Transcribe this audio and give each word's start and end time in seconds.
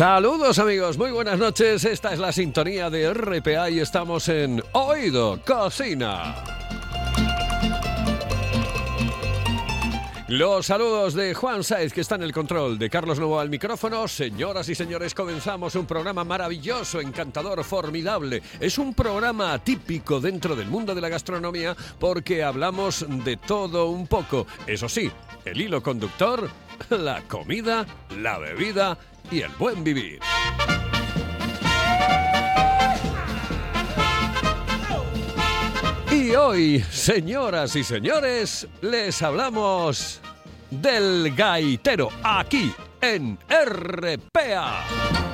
Saludos 0.00 0.58
amigos, 0.58 0.96
muy 0.96 1.10
buenas 1.10 1.38
noches. 1.38 1.84
Esta 1.84 2.14
es 2.14 2.18
la 2.18 2.32
sintonía 2.32 2.88
de 2.88 3.12
RPA 3.12 3.68
y 3.68 3.80
estamos 3.80 4.30
en 4.30 4.62
Oído 4.72 5.38
Cocina. 5.44 6.49
Los 10.30 10.66
saludos 10.66 11.14
de 11.14 11.34
Juan 11.34 11.64
Saiz, 11.64 11.92
que 11.92 12.02
está 12.02 12.14
en 12.14 12.22
el 12.22 12.32
control, 12.32 12.78
de 12.78 12.88
Carlos 12.88 13.18
Novo 13.18 13.40
al 13.40 13.50
micrófono. 13.50 14.06
Señoras 14.06 14.68
y 14.68 14.76
señores, 14.76 15.12
comenzamos 15.12 15.74
un 15.74 15.86
programa 15.86 16.22
maravilloso, 16.22 17.00
encantador, 17.00 17.64
formidable. 17.64 18.40
Es 18.60 18.78
un 18.78 18.94
programa 18.94 19.52
atípico 19.52 20.20
dentro 20.20 20.54
del 20.54 20.68
mundo 20.68 20.94
de 20.94 21.00
la 21.00 21.08
gastronomía 21.08 21.74
porque 21.98 22.44
hablamos 22.44 23.04
de 23.24 23.38
todo 23.38 23.90
un 23.90 24.06
poco. 24.06 24.46
Eso 24.68 24.88
sí, 24.88 25.10
el 25.44 25.60
hilo 25.60 25.82
conductor, 25.82 26.48
la 26.90 27.22
comida, 27.22 27.84
la 28.16 28.38
bebida 28.38 28.96
y 29.32 29.40
el 29.40 29.50
buen 29.58 29.82
vivir. 29.82 30.20
Y 36.30 36.36
hoy, 36.36 36.84
señoras 36.92 37.74
y 37.74 37.82
señores, 37.82 38.68
les 38.82 39.20
hablamos 39.20 40.20
del 40.70 41.34
gaitero 41.34 42.08
aquí 42.22 42.72
en 43.00 43.36
RPA. 43.48 45.29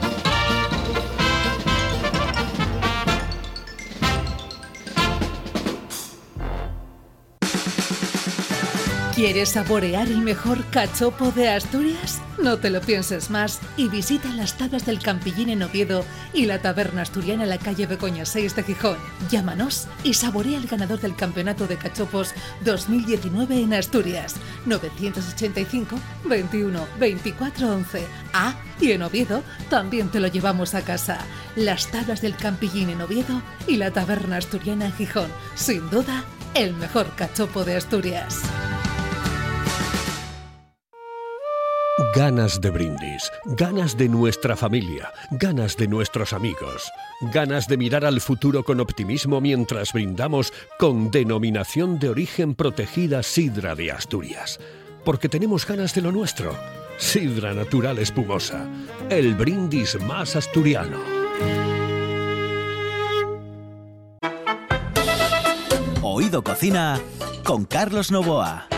¿Quieres 9.16 9.48
saborear 9.48 10.08
el 10.08 10.18
mejor 10.18 10.62
cachopo 10.66 11.30
de 11.30 11.48
Asturias? 11.48 12.20
No 12.36 12.58
te 12.58 12.68
lo 12.68 12.82
pienses 12.82 13.30
más 13.30 13.60
y 13.78 13.88
visita 13.88 14.28
las 14.34 14.58
tablas 14.58 14.84
del 14.84 15.00
Campillín 15.00 15.48
en 15.48 15.62
Oviedo 15.62 16.04
y 16.34 16.44
la 16.44 16.60
taberna 16.60 17.00
asturiana 17.00 17.44
en 17.44 17.48
la 17.48 17.56
calle 17.56 17.86
Becoña 17.86 18.26
6 18.26 18.54
de 18.54 18.62
Gijón. 18.62 18.98
Llámanos 19.30 19.88
y 20.04 20.12
saborea 20.12 20.58
el 20.58 20.66
ganador 20.66 21.00
del 21.00 21.16
Campeonato 21.16 21.66
de 21.66 21.78
Cachopos 21.78 22.34
2019 22.66 23.58
en 23.58 23.72
Asturias. 23.72 24.34
985 24.66 25.98
21 26.26 26.86
24 27.00 27.72
11. 27.72 28.06
Ah, 28.34 28.54
y 28.82 28.90
en 28.90 29.02
Oviedo 29.02 29.42
también 29.70 30.10
te 30.10 30.20
lo 30.20 30.28
llevamos 30.28 30.74
a 30.74 30.82
casa. 30.82 31.20
Las 31.56 31.90
tablas 31.90 32.20
del 32.20 32.36
Campillín 32.36 32.90
en 32.90 33.00
Oviedo 33.00 33.40
y 33.66 33.76
la 33.76 33.90
taberna 33.92 34.36
asturiana 34.36 34.84
en 34.84 34.92
Gijón. 34.92 35.30
Sin 35.54 35.88
duda, 35.88 36.22
el 36.52 36.74
mejor 36.74 37.14
cachopo 37.16 37.64
de 37.64 37.76
Asturias. 37.76 38.42
Ganas 42.16 42.62
de 42.62 42.70
brindis, 42.70 43.30
ganas 43.44 43.94
de 43.94 44.08
nuestra 44.08 44.56
familia, 44.56 45.12
ganas 45.32 45.76
de 45.76 45.86
nuestros 45.86 46.32
amigos, 46.32 46.90
ganas 47.20 47.68
de 47.68 47.76
mirar 47.76 48.06
al 48.06 48.22
futuro 48.22 48.64
con 48.64 48.80
optimismo 48.80 49.38
mientras 49.42 49.92
brindamos 49.92 50.50
con 50.78 51.10
denominación 51.10 51.98
de 51.98 52.08
origen 52.08 52.54
protegida 52.54 53.22
Sidra 53.22 53.74
de 53.74 53.92
Asturias. 53.92 54.58
Porque 55.04 55.28
tenemos 55.28 55.66
ganas 55.66 55.94
de 55.94 56.00
lo 56.00 56.10
nuestro. 56.10 56.56
Sidra 56.96 57.52
Natural 57.52 57.98
Espumosa, 57.98 58.66
el 59.10 59.34
brindis 59.34 60.00
más 60.00 60.36
asturiano. 60.36 60.98
Oído 66.00 66.42
Cocina 66.42 66.98
con 67.44 67.66
Carlos 67.66 68.10
Novoa. 68.10 68.68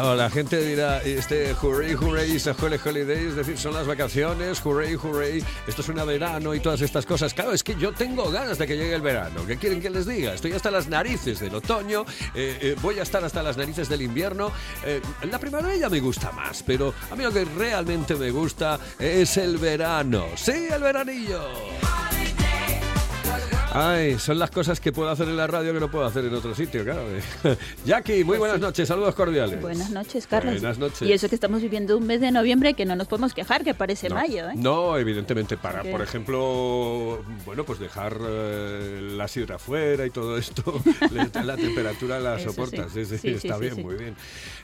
La 0.00 0.30
gente 0.30 0.64
dirá, 0.64 1.02
este 1.02 1.54
hurray, 1.62 1.94
hurray, 1.94 2.32
it's 2.32 2.46
a 2.46 2.52
holiday, 2.52 3.26
es 3.26 3.36
decir, 3.36 3.58
son 3.58 3.74
las 3.74 3.86
vacaciones, 3.86 4.64
hurray, 4.64 4.94
hurray, 4.94 5.44
esto 5.66 5.82
suena 5.82 6.02
a 6.02 6.04
verano 6.06 6.54
y 6.54 6.60
todas 6.60 6.80
estas 6.80 7.04
cosas. 7.04 7.34
Claro, 7.34 7.52
es 7.52 7.62
que 7.62 7.74
yo 7.74 7.92
tengo 7.92 8.30
ganas 8.30 8.56
de 8.56 8.66
que 8.66 8.78
llegue 8.78 8.94
el 8.94 9.02
verano. 9.02 9.46
¿Qué 9.46 9.58
quieren 9.58 9.80
que 9.80 9.90
les 9.90 10.06
diga? 10.06 10.32
Estoy 10.32 10.52
hasta 10.52 10.70
las 10.70 10.88
narices 10.88 11.38
del 11.40 11.54
otoño, 11.54 12.06
eh, 12.34 12.58
eh, 12.62 12.76
voy 12.80 12.98
a 12.98 13.02
estar 13.02 13.22
hasta 13.22 13.42
las 13.42 13.58
narices 13.58 13.90
del 13.90 14.00
invierno. 14.00 14.50
Eh, 14.84 15.02
la 15.30 15.38
primavera 15.38 15.76
ya 15.76 15.90
me 15.90 16.00
gusta 16.00 16.32
más, 16.32 16.62
pero 16.62 16.94
a 17.10 17.14
mí 17.14 17.22
lo 17.22 17.30
que 17.30 17.44
realmente 17.44 18.14
me 18.14 18.30
gusta 18.30 18.80
es 18.98 19.36
el 19.36 19.58
verano. 19.58 20.24
Sí, 20.34 20.68
el 20.72 20.82
veranillo. 20.82 21.79
Ay, 23.72 24.18
son 24.18 24.40
las 24.40 24.50
cosas 24.50 24.80
que 24.80 24.90
puedo 24.90 25.08
hacer 25.10 25.28
en 25.28 25.36
la 25.36 25.46
radio 25.46 25.72
que 25.72 25.78
no 25.78 25.88
puedo 25.88 26.04
hacer 26.04 26.24
en 26.24 26.34
otro 26.34 26.56
sitio, 26.56 26.82
claro. 26.82 27.04
Jackie, 27.86 28.24
muy 28.24 28.36
buenas 28.36 28.58
noches, 28.58 28.88
saludos 28.88 29.14
cordiales. 29.14 29.60
Buenas 29.62 29.90
noches, 29.90 30.26
Carlos. 30.26 30.54
Buenas 30.54 30.78
noches. 30.78 31.02
Y 31.02 31.12
eso 31.12 31.28
que 31.28 31.36
estamos 31.36 31.62
viviendo 31.62 31.96
un 31.96 32.04
mes 32.04 32.20
de 32.20 32.32
noviembre 32.32 32.74
que 32.74 32.84
no 32.84 32.96
nos 32.96 33.06
podemos 33.06 33.32
quejar, 33.32 33.62
que 33.62 33.72
parece 33.72 34.08
no, 34.08 34.16
mayo, 34.16 34.50
¿eh? 34.50 34.54
No, 34.56 34.98
evidentemente, 34.98 35.56
para, 35.56 35.84
por 35.84 36.02
ejemplo, 36.02 37.22
bueno, 37.46 37.62
pues 37.64 37.78
dejar 37.78 38.16
eh, 38.20 39.08
la 39.12 39.28
sidra 39.28 39.56
fuera 39.60 40.04
y 40.04 40.10
todo 40.10 40.36
esto, 40.36 40.82
la 41.44 41.56
temperatura 41.56 42.18
la 42.18 42.38
Eso 42.40 42.50
soporta. 42.50 42.88
sí. 42.88 43.02
Está 43.22 43.56
bien, 43.56 43.80
muy 43.82 43.94
bien. 43.94 44.16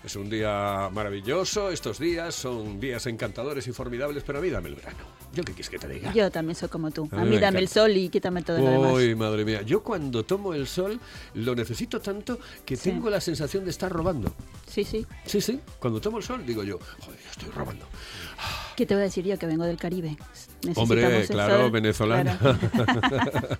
Es 0.04 0.16
un 0.16 0.28
día 0.28 0.88
maravilloso, 0.92 1.70
estos 1.70 2.00
días 2.00 2.34
son 2.34 2.80
días 2.80 3.06
encantadores 3.06 3.68
y 3.68 3.72
formidables, 3.72 4.24
pero 4.26 4.40
a 4.40 4.42
mí 4.42 4.50
dame 4.50 4.68
el 4.70 4.74
verano. 4.74 4.98
¿Yo 5.32 5.44
qué 5.44 5.52
quieres 5.52 5.70
que 5.70 5.78
te 5.78 5.88
diga? 5.88 6.12
Yo 6.12 6.30
también 6.30 6.56
soy 6.56 6.68
como 6.68 6.90
tú. 6.90 7.08
A 7.12 7.16
A 7.16 7.18
mí 7.20 7.26
mí 7.30 7.34
me 7.36 7.40
dame 7.40 7.60
el 7.60 7.68
sol 7.68 7.90
y 7.96 8.08
quítame 8.08 8.42
todo 8.42 8.58
lo 8.58 8.70
demás. 8.70 8.95
Uy, 8.96 9.14
madre 9.14 9.44
mía. 9.44 9.62
Yo 9.62 9.82
cuando 9.82 10.24
tomo 10.24 10.54
el 10.54 10.66
sol 10.66 10.98
lo 11.34 11.54
necesito 11.54 12.00
tanto 12.00 12.38
que 12.64 12.76
Sí. 12.76 12.90
tengo 12.90 13.10
la 13.10 13.20
sensación 13.20 13.64
de 13.64 13.70
estar 13.70 13.90
robando. 13.92 14.32
Sí, 14.66 14.84
sí. 14.84 15.06
Sí, 15.24 15.40
sí. 15.40 15.60
Cuando 15.78 16.00
tomo 16.00 16.18
el 16.18 16.24
sol 16.24 16.44
digo 16.46 16.62
yo, 16.64 16.78
joder, 17.00 17.20
yo 17.22 17.30
estoy 17.30 17.50
robando. 17.50 17.86
¿Qué 18.76 18.84
te 18.86 18.94
voy 18.94 19.02
a 19.02 19.04
decir 19.04 19.24
yo 19.24 19.38
que 19.38 19.46
vengo 19.46 19.64
del 19.64 19.76
Caribe? 19.78 20.16
Hombre, 20.74 21.26
claro, 21.26 21.62
sol. 21.62 21.70
venezolana. 21.70 22.38
Claro. 22.38 22.58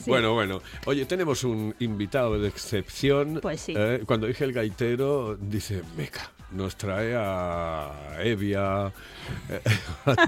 Sí. 0.00 0.08
Bueno, 0.08 0.32
bueno. 0.32 0.62
Oye, 0.86 1.04
tenemos 1.04 1.44
un 1.44 1.74
invitado 1.78 2.40
de 2.40 2.48
excepción. 2.48 3.38
Pues 3.42 3.60
sí. 3.60 3.74
Eh, 3.76 4.02
Cuando 4.06 4.26
dije 4.26 4.44
el 4.44 4.52
gaitero, 4.54 5.36
dice, 5.38 5.82
meca, 5.94 6.30
nos 6.52 6.76
trae 6.76 7.14
a 7.16 8.18
Evia. 8.22 8.92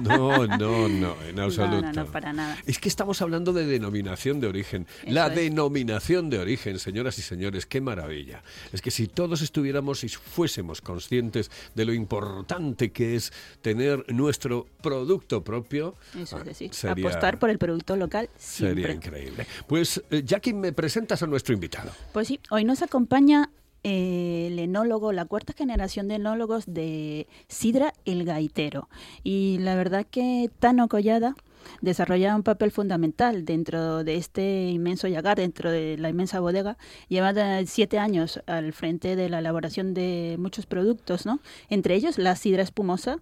No, 0.03 0.47
no, 0.47 0.89
no, 0.89 1.17
en 1.23 1.41
absoluto. 1.41 1.81
No, 1.83 1.93
no, 1.93 2.05
no, 2.05 2.07
para 2.07 2.33
nada. 2.33 2.57
Es 2.67 2.79
que 2.79 2.89
estamos 2.89 3.21
hablando 3.23 3.53
de 3.53 3.67
denominación 3.67 4.39
de 4.41 4.47
origen. 4.47 4.87
Eso 5.03 5.13
la 5.13 5.27
es. 5.29 5.35
denominación 5.35 6.31
de 6.31 6.39
origen, 6.39 6.79
señoras 6.79 7.19
y 7.19 7.23
señores, 7.23 7.67
qué 7.67 7.81
maravilla. 7.81 8.43
Es 8.73 8.81
que 8.83 8.91
si 8.91 9.09
todos 9.09 9.43
estuviéramos 9.43 10.05
y 10.05 10.09
fuésemos 10.09 10.81
conscientes 10.81 11.51
de 11.75 11.85
lo 11.85 11.93
importante 11.95 12.93
que 12.93 13.17
es 13.17 13.33
tener 13.61 14.05
nuestro 14.13 14.67
producto 14.83 15.43
propio, 15.43 15.95
Eso 16.17 16.39
es 16.39 16.45
decir, 16.45 16.73
sería- 16.75 17.09
apostar 17.09 17.39
por 17.39 17.51
el 17.51 17.59
producto 17.59 17.97
local 17.97 18.29
siempre. 18.37 18.83
Sería 18.83 18.95
increíble. 18.95 19.47
Pues, 19.67 20.03
eh, 20.11 20.23
Jackie, 20.25 20.53
me 20.55 20.73
presentas 20.73 21.23
a 21.23 21.27
nuestro 21.27 21.55
invitado. 21.55 21.91
Pues 22.13 22.29
sí, 22.29 22.39
hoy 22.51 22.65
nos 22.65 22.83
acompaña 22.83 23.51
el 23.83 24.59
enólogo, 24.59 25.13
la 25.13 25.25
cuarta 25.25 25.53
generación 25.53 26.09
de 26.09 26.17
enólogos 26.17 26.65
de 26.67 27.27
Sidra 27.49 27.93
el 28.05 28.25
Gaitero. 28.25 28.89
Y 29.23 29.59
la 29.59 29.75
verdad 29.75 30.07
que 30.09 30.51
Tano 30.59 30.89
Collada 30.89 31.35
desarrolla 31.81 32.37
un 32.37 32.43
papel 32.43 32.71
fundamental 32.71 33.45
dentro 33.45 34.05
de 34.05 34.17
este 34.17 34.71
inmenso 34.71 35.09
yagar, 35.09 35.39
dentro 35.39 35.71
de 35.71 35.97
la 35.99 36.11
inmensa 36.11 36.41
bodega. 36.41 36.77
Lleva 37.09 37.33
siete 37.67 37.99
años 37.99 38.43
al 38.47 38.73
frente 38.73 39.17
de 39.17 39.29
la 39.29 39.39
elaboración 39.39 39.95
de 39.95 40.37
muchos 40.39 40.67
productos, 40.67 41.27
¿no? 41.27 41.41
Entre 41.69 41.95
ellos 41.95 42.19
la 42.19 42.37
sidra 42.37 42.63
espumosa, 42.63 43.19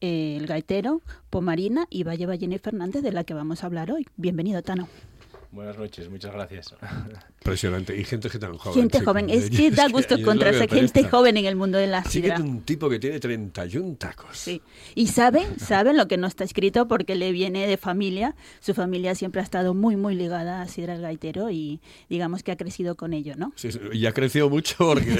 el 0.00 0.46
gaitero, 0.46 1.00
pomarina 1.30 1.86
y 1.90 2.04
Valle 2.04 2.26
Ballena 2.26 2.56
y 2.56 2.58
Fernández, 2.58 3.02
de 3.02 3.12
la 3.12 3.24
que 3.24 3.34
vamos 3.34 3.62
a 3.62 3.66
hablar 3.66 3.90
hoy. 3.90 4.06
Bienvenido, 4.16 4.62
Tano. 4.62 4.88
Buenas 5.56 5.78
noches, 5.78 6.10
muchas 6.10 6.34
gracias. 6.34 6.74
Impresionante. 7.40 7.96
Y 7.96 8.04
gente 8.04 8.28
que 8.28 8.38
tan 8.38 8.58
joven. 8.58 8.78
Gente 8.82 8.98
sí. 8.98 9.04
joven. 9.06 9.30
Es 9.30 9.48
que 9.56 9.70
da 9.70 9.88
gusto 9.88 10.16
que 10.16 10.20
encontrarse 10.20 10.68
gente 10.68 11.04
joven 11.04 11.38
en 11.38 11.46
el 11.46 11.56
mundo 11.56 11.78
de 11.78 11.86
la 11.86 12.02
Sí, 12.04 12.20
que 12.20 12.26
sidra. 12.28 12.34
es 12.34 12.40
un 12.42 12.60
tipo 12.60 12.90
que 12.90 12.98
tiene 12.98 13.18
31 13.18 13.96
tacos. 13.96 14.36
Sí. 14.36 14.60
Y 14.94 15.06
saben, 15.06 15.58
saben 15.58 15.96
lo 15.96 16.08
que 16.08 16.18
no 16.18 16.26
está 16.26 16.44
escrito 16.44 16.86
porque 16.88 17.14
le 17.14 17.32
viene 17.32 17.66
de 17.66 17.78
familia. 17.78 18.34
Su 18.60 18.74
familia 18.74 19.14
siempre 19.14 19.40
ha 19.40 19.44
estado 19.44 19.72
muy, 19.72 19.96
muy 19.96 20.14
ligada 20.14 20.60
a 20.60 20.68
Sidra 20.68 20.92
el 20.94 21.00
Gaitero 21.00 21.48
y 21.50 21.80
digamos 22.10 22.42
que 22.42 22.52
ha 22.52 22.56
crecido 22.56 22.94
con 22.94 23.14
ello, 23.14 23.32
¿no? 23.38 23.54
Sí, 23.56 23.72
sí, 23.72 23.80
y 23.94 24.04
ha 24.04 24.12
crecido 24.12 24.50
mucho 24.50 24.74
porque... 24.76 25.16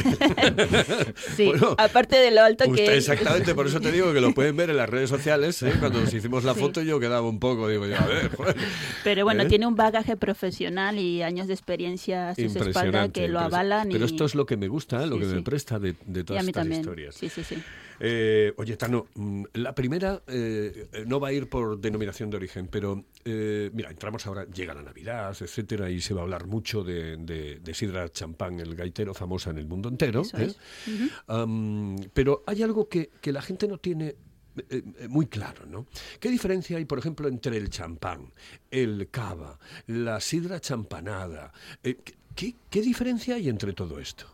Sí, 1.34 1.46
Bueno, 1.46 1.74
aparte 1.78 2.16
de 2.16 2.30
lo 2.30 2.42
alto 2.42 2.64
Usted- 2.68 2.76
que 2.84 2.96
es. 2.98 3.08
exactamente, 3.08 3.54
por 3.54 3.66
eso 3.68 3.80
te 3.80 3.90
digo 3.90 4.12
que 4.12 4.20
lo 4.20 4.34
pueden 4.34 4.54
ver 4.54 4.68
en 4.68 4.76
las 4.76 4.90
redes 4.90 5.08
sociales. 5.08 5.62
¿eh? 5.62 5.72
Cuando 5.80 6.02
nos 6.02 6.12
hicimos 6.12 6.44
la 6.44 6.52
Sí. 6.52 6.60
foto 6.60 6.82
yo 6.82 7.00
quedaba 7.00 7.26
un 7.26 7.38
poco, 7.40 7.68
digo 7.70 7.86
yo, 7.86 7.96
a 7.98 8.06
ver, 8.06 8.34
joder. 8.36 8.56
Pero 9.02 9.24
bueno, 9.24 9.44
¿Eh? 9.44 9.46
tiene 9.46 9.66
un 9.66 9.76
bagaje 9.76 10.16
profesional 10.26 10.98
y 10.98 11.22
años 11.22 11.46
de 11.46 11.54
experiencia 11.54 12.30
a 12.30 12.34
sus 12.34 12.54
espaldas 12.56 13.10
que 13.10 13.28
lo 13.28 13.40
avalan. 13.40 13.88
Pero 13.90 14.04
y, 14.04 14.06
esto 14.06 14.24
es 14.26 14.34
lo 14.34 14.44
que 14.46 14.56
me 14.56 14.68
gusta, 14.68 15.02
¿eh? 15.02 15.06
lo 15.06 15.14
Sí, 15.16 15.20
que 15.22 15.26
me 15.26 15.42
presta 15.42 15.78
de, 15.78 15.94
todas 16.24 16.40
a 16.40 16.44
mí 16.44 16.48
estas 16.50 16.62
también. 16.62 16.80
historias. 16.80 17.14
Sí, 17.14 17.28
sí, 17.28 17.42
sí. 17.44 17.56
Eh, 17.98 18.52
oye, 18.58 18.76
Tano, 18.76 19.06
mm, 19.14 19.44
la 19.54 19.74
primera 19.74 20.22
eh, 20.26 20.88
no 21.06 21.18
va 21.18 21.28
a 21.28 21.32
ir 21.32 21.48
por 21.48 21.80
denominación 21.80 22.28
de 22.28 22.36
origen, 22.36 22.68
pero 22.68 23.04
eh, 23.24 23.70
mira, 23.72 23.88
entramos 23.90 24.26
ahora, 24.26 24.44
llega 24.44 24.74
la 24.74 24.82
Navidad, 24.82 25.34
etcétera, 25.40 25.88
y 25.90 26.02
se 26.02 26.12
va 26.12 26.20
a 26.20 26.24
hablar 26.24 26.46
mucho 26.46 26.82
de, 26.84 27.16
de- 27.16 27.58
de 27.60 27.74
sidra 27.74 28.06
champán, 28.10 28.60
el 28.60 28.74
gaitero, 28.74 29.14
famosa 29.14 29.48
en 29.50 29.58
el 29.58 29.66
mundo 29.66 29.88
entero. 29.88 30.22
Pero 32.12 32.42
hay 32.46 32.62
algo 32.62 32.88
que, 32.88 33.10
que 33.20 33.32
la 33.32 33.42
gente 33.42 33.66
no 33.68 33.78
tiene 33.78 34.14
eh, 34.70 34.82
eh, 34.98 35.08
muy 35.08 35.26
claro, 35.26 35.66
¿no? 35.66 35.86
¿Qué 36.20 36.30
diferencia 36.30 36.78
hay, 36.78 36.84
por 36.84 36.98
ejemplo, 36.98 37.28
entre 37.28 37.56
el 37.56 37.70
champán, 37.70 38.32
el 38.70 39.08
cava, 39.10 39.58
la 39.86 40.20
sidra 40.20 40.60
champanada? 40.60 41.52
Eh, 41.82 41.98
¿qué, 42.34 42.54
qué 42.70 42.82
diferencia 42.82 43.36
hay 43.36 43.48
entre 43.48 43.72
todo 43.72 43.98
esto? 43.98 44.26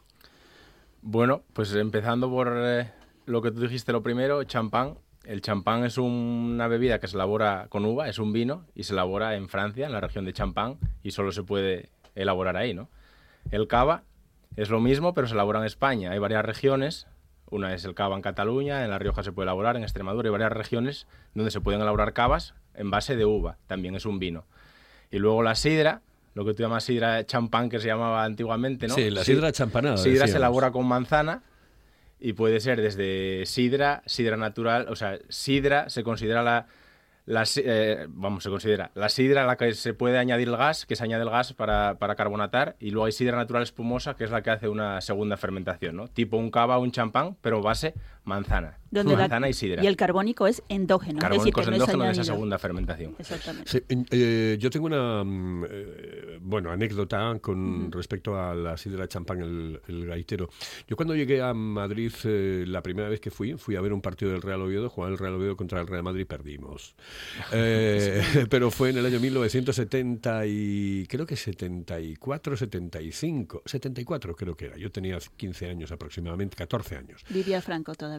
Bueno, 1.03 1.43
pues 1.53 1.75
empezando 1.75 2.31
por 2.31 2.53
eh, 2.57 2.93
lo 3.27 3.43
que 3.43 3.51
tú 3.51 3.61
dijiste 3.61 3.93
lo 3.93 4.03
primero, 4.03 4.45
champán. 4.45 4.97
El 5.25 5.41
champán 5.41 5.85
es 5.85 5.99
una 5.99 6.67
bebida 6.69 6.99
que 6.99 7.09
se 7.09 7.17
elabora 7.17 7.67
con 7.69 7.85
uva, 7.85 8.09
es 8.09 8.19
un 8.19 8.33
vino 8.33 8.67
y 8.75 8.85
se 8.85 8.93
elabora 8.93 9.37
en 9.37 9.49
Francia, 9.49 9.87
en 9.87 9.93
la 9.93 10.01
región 10.01 10.25
de 10.25 10.33
Champán, 10.33 10.79
y 11.05 11.13
solo 11.13 11.31
se 11.31 11.45
puede 11.45 11.91
elaborar 12.17 12.57
ahí, 12.57 12.75
¿no? 12.75 12.89
El 13.53 13.69
cava 13.69 14.03
es 14.57 14.69
lo 14.69 14.81
mismo, 14.81 15.15
pero 15.15 15.29
se 15.29 15.35
elabora 15.35 15.61
en 15.61 15.67
España. 15.67 16.11
Hay 16.11 16.19
varias 16.19 16.45
regiones, 16.45 17.07
una 17.53 17.75
es 17.75 17.85
el 17.85 17.95
cava 17.95 18.17
en 18.17 18.23
Cataluña, 18.23 18.83
en 18.83 18.91
La 18.91 18.99
Rioja 18.99 19.23
se 19.23 19.31
puede 19.31 19.45
elaborar, 19.45 19.77
en 19.77 19.83
Extremadura 19.83 20.29
hay 20.29 20.33
varias 20.33 20.53
regiones 20.53 21.07
donde 21.35 21.51
se 21.51 21.61
pueden 21.61 21.81
elaborar 21.81 22.15
cavas 22.15 22.55
en 22.75 22.91
base 22.91 23.15
de 23.15 23.27
uva, 23.27 23.59
también 23.67 23.95
es 23.95 24.07
un 24.07 24.19
vino. 24.19 24.47
Y 25.11 25.19
luego 25.19 25.43
la 25.43 25.55
sidra, 25.55 26.01
lo 26.35 26.45
que 26.45 26.55
tú 26.55 26.63
llamas 26.63 26.85
sidra 26.85 27.25
champán, 27.27 27.69
que 27.69 27.79
se 27.79 27.87
llamaba 27.87 28.25
antiguamente, 28.25 28.89
¿no? 28.89 28.95
Sí, 28.95 29.11
la 29.11 29.23
sidra 29.23 29.53
champanada, 29.53 29.99
Sidra 29.99 30.27
se 30.27 30.39
elabora 30.39 30.73
con 30.73 30.87
manzana 30.87 31.43
y 32.19 32.33
puede 32.33 32.61
ser 32.61 32.81
desde 32.81 33.45
sidra, 33.45 34.03
sidra 34.07 34.39
natural, 34.39 34.87
o 34.89 34.97
sea, 34.97 35.19
sidra 35.29 35.91
se 35.91 36.03
considera 36.03 36.43
la, 36.43 36.67
la 37.25 37.45
eh, 37.57 38.07
vamos, 38.09 38.43
se 38.43 38.51
considera 38.51 38.91
la 38.95 39.09
sidra 39.09 39.45
a 39.45 39.47
la 39.47 39.57
que 39.57 39.73
se 39.75 39.95
puede 39.95 40.19
añadir 40.19 40.49
el 40.49 40.57
gas, 40.57 40.87
que 40.87 40.97
se 40.97 41.05
añade 41.05 41.23
el 41.23 41.31
gas 41.31 41.53
para, 41.53 41.99
para 41.99 42.15
carbonatar, 42.15 42.77
y 42.81 42.91
luego 42.91 43.07
hay 43.07 43.13
sidra 43.13 43.37
natural 43.37 43.63
espumosa, 43.63 44.17
que 44.17 44.25
es 44.25 44.31
la 44.31 44.43
que 44.43 44.51
hace 44.51 44.69
una 44.69 45.01
segunda 45.01 45.37
fermentación, 45.37 45.97
¿no? 45.97 46.09
Tipo 46.09 46.37
un 46.37 46.51
cava 46.51 46.79
un 46.79 46.91
champán, 46.91 47.37
pero 47.41 47.63
base 47.63 47.95
manzana. 48.25 48.79
Donde 48.91 49.13
la- 49.15 49.21
manzana 49.21 49.49
y 49.49 49.55
sidra. 49.55 49.83
y 49.83 49.87
el 49.87 49.97
carbónico 49.97 50.47
es 50.47 50.63
endógeno. 50.69 51.19
es 51.19 51.31
decir, 51.31 51.53
Carbónicos 51.53 51.65
que 51.65 51.71
no 51.71 51.77
es 51.77 51.83
endógenos 51.83 52.07
de 52.17 52.23
esa 52.23 52.25
segunda 52.33 52.59
fermentación. 52.59 53.17
Exactamente. 53.19 53.71
Sí, 53.71 53.83
eh, 54.11 54.57
yo 54.61 54.69
tengo 54.69 54.85
una 54.87 55.25
mm, 55.25 55.65
eh, 55.71 56.39
bueno 56.43 56.71
anécdota 56.71 57.39
con 57.41 57.91
respecto 57.91 58.39
a 58.39 58.55
la 58.55 58.77
sidra 58.77 59.09
champán, 59.09 59.41
el, 59.41 59.81
el 59.89 60.07
gaitero. 60.07 60.51
Yo 60.87 60.97
cuando 60.97 61.15
llegué 61.15 61.41
a 61.41 61.55
Madrid, 61.55 62.13
eh, 62.25 62.65
la 62.69 62.83
primera 62.83 63.09
vez 63.09 63.19
que 63.21 63.31
fui, 63.31 63.55
fui 63.55 63.77
a 63.77 63.81
ver 63.81 63.95
un 63.95 64.03
partido 64.03 64.31
del 64.33 64.43
Real 64.43 64.61
Oviedo, 64.61 64.91
jugar 64.91 65.13
el 65.13 65.19
Real 65.19 65.35
Oviedo 65.35 65.57
contra 65.57 65.81
el 65.81 65.87
Real 65.87 66.03
Madrid, 66.03 66.27
perdimos. 66.27 66.95
Eh, 67.55 68.23
pero 68.51 68.71
fue 68.71 68.91
en 68.91 68.99
el 68.99 69.07
año 69.07 69.21
1970 69.21 70.47
y 70.47 71.07
creo 71.09 71.27
que 71.27 71.37
74, 71.37 72.57
75, 72.57 73.63
74 73.65 74.37
creo 74.37 74.57
que 74.57 74.67
era. 74.67 74.77
Yo 74.77 74.91
tenía 74.91 75.19
15 75.37 75.69
años 75.69 75.93
aproximadamente, 75.93 76.57
14 76.57 76.97
años. 76.97 77.23
Vivía 77.29 77.61
Franco 77.61 77.95
todavía. 77.95 78.12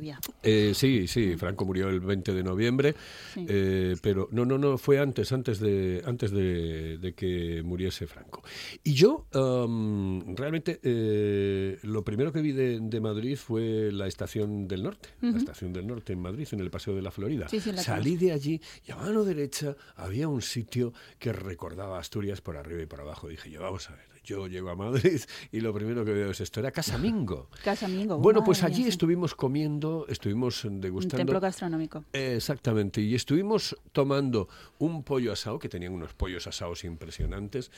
Eh, 0.44 0.72
sí, 0.76 1.08
sí, 1.08 1.36
Franco 1.38 1.66
murió 1.66 1.90
el 1.90 2.00
20 2.00 2.34
de 2.34 2.44
noviembre, 2.44 2.96
Sí. 3.34 3.46
eh, 3.48 3.96
pero 4.02 4.28
no, 4.32 4.46
no, 4.46 4.58
no, 4.58 4.78
fue 4.78 5.00
antes, 5.00 5.32
antes 5.32 5.60
de, 5.60 6.02
antes 6.06 6.32
de, 6.32 6.98
de 6.98 7.14
que 7.14 7.62
muriese 7.64 8.08
Franco. 8.08 8.44
Y 8.84 8.94
yo 8.94 9.26
am, 9.34 10.36
realmente 10.36 10.80
eh, 10.84 11.80
lo 11.84 12.04
primero 12.04 12.32
que 12.32 12.42
vi 12.42 12.52
de, 12.52 12.80
de 12.82 13.02
Madrid 13.02 13.38
fue 13.38 13.92
la 13.92 14.08
estación 14.08 14.68
del 14.68 14.84
norte, 14.84 15.10
la 15.22 15.38
estación 15.38 15.74
del 15.74 15.88
norte 15.88 16.14
en 16.14 16.20
Madrid, 16.20 16.48
en 16.52 16.60
el 16.60 16.70
Paseo 16.72 16.96
de 16.96 17.02
la 17.02 17.12
Florida. 17.12 17.48
Sí, 17.50 17.60
sí, 17.60 17.72
la 17.72 17.82
Salí 17.84 18.16
de 18.18 18.32
allí 18.32 18.62
y 18.88 18.92
a 18.92 18.96
mano 18.96 19.24
derecha 19.24 19.76
había 19.96 20.28
un 20.28 20.42
sitio 20.42 20.94
que 21.20 21.34
recordaba 21.34 22.00
Asturias 22.00 22.42
por 22.42 22.58
arriba 22.58 22.82
y 22.82 22.86
por 22.86 23.02
abajo. 23.02 23.28
Dije 23.28 23.50
yo, 23.50 23.62
vamos 23.62 23.90
a 23.90 23.96
ver, 23.96 24.06
yo 24.24 24.48
llego 24.48 24.70
a 24.70 24.76
Madrid 24.76 25.20
y 25.52 25.60
lo 25.62 25.74
primero 25.74 26.04
que 26.06 26.12
veo 26.14 26.32
es 26.32 26.42
esto, 26.42 26.60
era 26.60 26.72
Casa 26.72 26.98
Mingo. 26.98 27.50
Casa 27.64 27.88
Mingo. 27.88 28.18
Bueno, 28.18 28.44
pues 28.44 28.64
allí 28.64 28.78
mía, 28.78 28.84
sí. 28.86 28.90
estuvimos 28.90 29.36
comiendo, 29.36 30.06
estuvimos 30.10 30.64
Un 30.66 30.82
degustando. 30.82 31.18
templo 31.18 31.40
gastronómico. 31.40 32.06
Eh, 32.14 32.34
Exactamente, 32.38 33.02
y 33.02 33.16
estuvimos 33.16 33.76
tomando 33.92 34.48
un 34.80 35.04
pollo 35.04 35.32
asado, 35.34 35.60
que 35.60 35.70
tenían 35.70 35.94
unos 35.94 36.14
pollos 36.14 36.48
asados 36.48 36.84
impresionantes, 36.84 37.72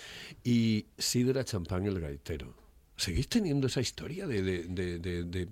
y 0.43 0.85
sidra 0.97 1.43
champán 1.43 1.85
el 1.85 1.99
gaitero. 1.99 2.53
¿Seguís 2.97 3.27
teniendo 3.27 3.67
esa 3.67 3.81
historia 3.81 4.25
de, 4.27 4.41
de- 4.41 4.63
de- 4.65 4.99
de- 4.99 5.23
de 5.25 5.47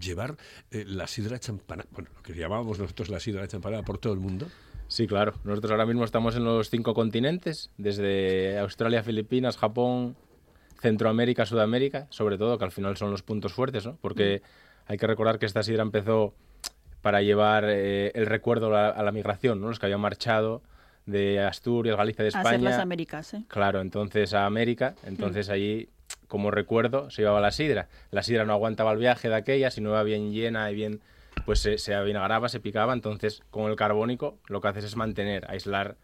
llevar 0.00 0.36
eh, 0.70 0.84
la 0.86 1.06
sidra 1.06 1.38
champana, 1.38 1.84
bueno, 1.92 2.10
lo 2.14 2.22
que 2.22 2.34
llamábamos 2.34 2.78
nosotros 2.78 3.08
la 3.08 3.20
sidra 3.20 3.46
champanada 3.48 3.82
por 3.82 3.98
todo 3.98 4.12
el 4.12 4.20
mundo? 4.20 4.48
Sí, 4.86 5.06
claro. 5.06 5.34
Nosotros 5.44 5.70
ahora 5.72 5.86
mismo 5.86 6.04
estamos 6.04 6.36
en 6.36 6.44
los 6.44 6.68
cinco 6.70 6.94
continentes, 6.94 7.70
desde 7.78 8.58
Australia, 8.58 9.02
Filipinas, 9.02 9.56
Japón, 9.56 10.14
Centroamérica, 10.84 11.46
Sudamérica, 11.46 12.06
sobre 12.10 12.36
todo, 12.36 12.58
que 12.58 12.64
al 12.66 12.70
final 12.70 12.94
son 12.98 13.10
los 13.10 13.22
puntos 13.22 13.54
fuertes, 13.54 13.86
¿no? 13.86 13.96
Porque 14.02 14.42
hay 14.86 14.98
que 14.98 15.06
recordar 15.06 15.38
que 15.38 15.46
esta 15.46 15.62
sidra 15.62 15.80
empezó 15.82 16.34
para 17.00 17.22
llevar 17.22 17.64
eh, 17.66 18.12
el 18.14 18.26
recuerdo 18.26 18.66
a 18.66 18.70
la, 18.70 18.88
a 18.90 19.02
la 19.02 19.10
migración, 19.10 19.62
¿no? 19.62 19.68
Los 19.68 19.78
que 19.78 19.86
habían 19.86 20.00
marchado 20.00 20.62
de 21.06 21.40
Asturias, 21.40 21.96
Galicia, 21.96 22.22
de 22.22 22.28
A 22.28 22.38
hacer 22.38 22.40
España. 22.54 22.70
las 22.70 22.78
Américas, 22.80 23.32
¿eh? 23.32 23.44
Claro, 23.48 23.80
entonces 23.80 24.34
a 24.34 24.44
América, 24.44 24.94
entonces 25.06 25.48
allí, 25.48 25.88
como 26.28 26.50
recuerdo, 26.50 27.08
se 27.10 27.22
llevaba 27.22 27.40
la 27.40 27.50
sidra. 27.50 27.88
La 28.10 28.22
sidra 28.22 28.44
no 28.44 28.52
aguantaba 28.52 28.92
el 28.92 28.98
viaje 28.98 29.30
de 29.30 29.36
aquella, 29.36 29.70
si 29.70 29.80
no 29.80 29.88
iba 29.90 30.02
bien 30.02 30.32
llena 30.32 30.70
y 30.70 30.74
bien, 30.74 31.00
pues 31.46 31.60
se, 31.60 31.78
se 31.78 31.94
avinagraba, 31.94 32.50
se 32.50 32.60
picaba, 32.60 32.92
entonces 32.92 33.42
con 33.50 33.70
el 33.70 33.76
carbónico 33.76 34.36
lo 34.48 34.60
que 34.60 34.68
haces 34.68 34.84
es 34.84 34.96
mantener, 34.96 35.50
aislar 35.50 35.96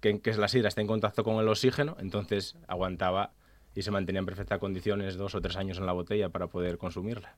que, 0.00 0.20
que 0.20 0.34
la 0.34 0.48
sidra 0.48 0.66
esté 0.68 0.80
en 0.80 0.88
contacto 0.88 1.22
con 1.22 1.36
el 1.36 1.46
oxígeno, 1.48 1.96
entonces 2.00 2.56
aguantaba 2.66 3.30
y 3.76 3.82
se 3.82 3.90
mantenía 3.90 4.20
en 4.20 4.26
perfectas 4.26 4.58
condiciones 4.58 5.16
dos 5.16 5.34
o 5.34 5.40
tres 5.40 5.54
años 5.56 5.78
en 5.78 5.86
la 5.86 5.92
botella 5.92 6.30
para 6.30 6.48
poder 6.48 6.78
consumirla. 6.78 7.36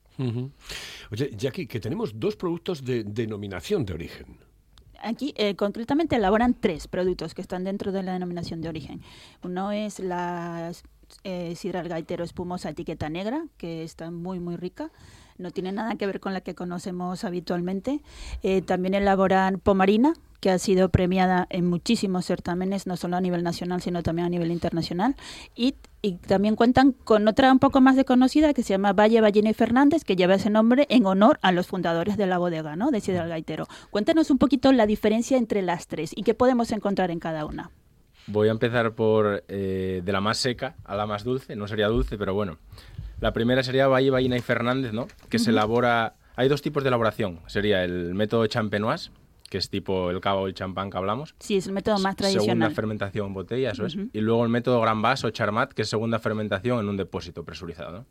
Oye, 1.10 1.30
Jackie, 1.36 1.66
que 1.66 1.80
tenemos 1.80 2.18
dos 2.18 2.36
productos 2.36 2.84
de 2.84 3.02
denominación 3.02 3.84
de 3.84 3.92
origen. 3.92 4.38
Aquí 5.00 5.34
eh, 5.36 5.56
concretamente 5.56 6.16
elaboran 6.16 6.54
tres 6.54 6.88
productos 6.88 7.34
que 7.34 7.42
están 7.42 7.64
dentro 7.64 7.92
de 7.92 8.02
la 8.04 8.12
denominación 8.12 8.60
de 8.60 8.68
origen. 8.68 9.02
Uno 9.42 9.72
es 9.72 9.98
la 9.98 10.72
eh, 11.24 11.54
sidra 11.56 11.80
al 11.80 11.88
gaitero 11.88 12.24
espumosa 12.24 12.70
etiqueta 12.70 13.08
negra, 13.08 13.44
que 13.56 13.82
está 13.82 14.10
muy 14.10 14.38
muy 14.38 14.56
rica. 14.56 14.90
No 15.38 15.50
tiene 15.52 15.70
nada 15.72 15.96
que 15.96 16.06
ver 16.06 16.18
con 16.18 16.34
la 16.34 16.40
que 16.40 16.54
conocemos 16.54 17.24
habitualmente. 17.24 18.00
Eh, 18.42 18.62
también 18.62 18.94
elaboran 18.94 19.60
pomarina, 19.60 20.14
que 20.40 20.50
ha 20.50 20.58
sido 20.58 20.88
premiada 20.90 21.46
en 21.50 21.66
muchísimos 21.66 22.26
certámenes, 22.26 22.86
no 22.86 22.96
solo 22.96 23.16
a 23.16 23.20
nivel 23.20 23.42
nacional, 23.42 23.82
sino 23.82 24.02
también 24.02 24.26
a 24.26 24.30
nivel 24.30 24.52
internacional. 24.52 25.16
Y, 25.54 25.74
y 26.02 26.14
también 26.14 26.54
cuentan 26.54 26.92
con 26.92 27.26
otra 27.26 27.50
un 27.50 27.58
poco 27.58 27.80
más 27.80 27.96
desconocida 27.96 28.54
que 28.54 28.62
se 28.62 28.74
llama 28.74 28.92
Valle 28.92 29.20
Ballina 29.20 29.50
y 29.50 29.54
Fernández, 29.54 30.04
que 30.04 30.16
lleva 30.16 30.34
ese 30.34 30.50
nombre 30.50 30.86
en 30.90 31.06
honor 31.06 31.38
a 31.42 31.50
los 31.50 31.66
fundadores 31.66 32.16
de 32.16 32.26
la 32.26 32.38
bodega, 32.38 32.76
¿no? 32.76 32.90
De 32.90 32.98
al 33.18 33.28
Gaitero. 33.28 33.66
Cuéntanos 33.90 34.30
un 34.30 34.38
poquito 34.38 34.70
la 34.72 34.86
diferencia 34.86 35.38
entre 35.38 35.62
las 35.62 35.86
tres 35.86 36.12
y 36.14 36.22
qué 36.22 36.34
podemos 36.34 36.72
encontrar 36.72 37.10
en 37.10 37.20
cada 37.20 37.46
una. 37.46 37.70
Voy 38.26 38.48
a 38.48 38.50
empezar 38.50 38.92
por 38.92 39.44
eh, 39.48 40.02
de 40.04 40.12
la 40.12 40.20
más 40.20 40.36
seca 40.36 40.76
a 40.84 40.94
la 40.94 41.06
más 41.06 41.24
dulce. 41.24 41.56
No 41.56 41.66
sería 41.66 41.88
dulce, 41.88 42.18
pero 42.18 42.34
bueno. 42.34 42.58
La 43.20 43.32
primera 43.32 43.62
sería 43.62 43.88
Valle, 43.88 44.10
Ballina 44.10 44.36
y 44.36 44.40
Fernández, 44.40 44.92
¿no? 44.92 45.08
Que 45.28 45.38
se 45.38 45.50
elabora... 45.50 46.14
Hay 46.36 46.48
dos 46.48 46.62
tipos 46.62 46.84
de 46.84 46.88
elaboración. 46.88 47.40
Sería 47.46 47.82
el 47.82 48.14
método 48.14 48.46
champenoise, 48.46 49.10
que 49.48 49.58
es 49.58 49.70
tipo 49.70 50.10
el 50.10 50.20
cava 50.20 50.40
o 50.40 50.46
el 50.46 50.54
champán 50.54 50.90
que 50.90 50.98
hablamos. 50.98 51.34
Sí, 51.40 51.56
es 51.56 51.66
el 51.66 51.72
método 51.72 51.94
más 51.98 52.14
Segunda 52.16 52.16
tradicional. 52.38 52.74
fermentación 52.74 53.26
en 53.28 53.34
botella, 53.34 53.70
eso 53.70 53.86
es. 53.86 53.96
Y 54.12 54.20
luego 54.20 54.42
el 54.44 54.50
método 54.50 54.80
Gran 54.80 55.00
Vas 55.02 55.24
o 55.24 55.30
Charmat, 55.30 55.72
que 55.72 55.82
es 55.82 55.88
segunda 55.88 56.18
fermentación 56.18 56.80
en 56.80 56.88
un 56.88 56.96
depósito 56.96 57.44
presurizado, 57.44 57.92
¿no? 57.92 58.06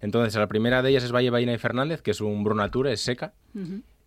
Entonces, 0.00 0.34
la 0.36 0.46
primera 0.46 0.82
de 0.82 0.90
ellas 0.90 1.04
es 1.04 1.12
Valle, 1.12 1.30
Ballina 1.30 1.54
y 1.54 1.58
Fernández, 1.58 2.02
que 2.02 2.10
es 2.10 2.20
un 2.20 2.44
Brunatura, 2.44 2.92
es 2.92 3.00
seca, 3.00 3.32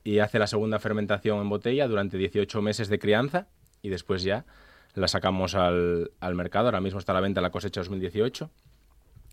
y 0.04 0.20
hace 0.20 0.38
la 0.38 0.46
segunda 0.46 0.78
fermentación 0.80 1.42
en 1.42 1.50
botella 1.50 1.88
durante 1.88 2.18
18 2.18 2.62
meses 2.62 2.90
de 2.90 3.00
crianza 3.00 3.48
y 3.82 3.90
después 3.90 4.22
ya 4.24 4.46
la 4.94 5.08
sacamos 5.08 5.56
al, 5.56 6.12
al 6.20 6.36
mercado. 6.36 6.68
Ahora 6.68 6.82
mismo 6.82 7.00
está 7.00 7.12
a 7.14 7.16
la 7.16 7.22
venta 7.22 7.42
la 7.42 7.50
cosecha 7.50 7.82
2018. 7.82 8.50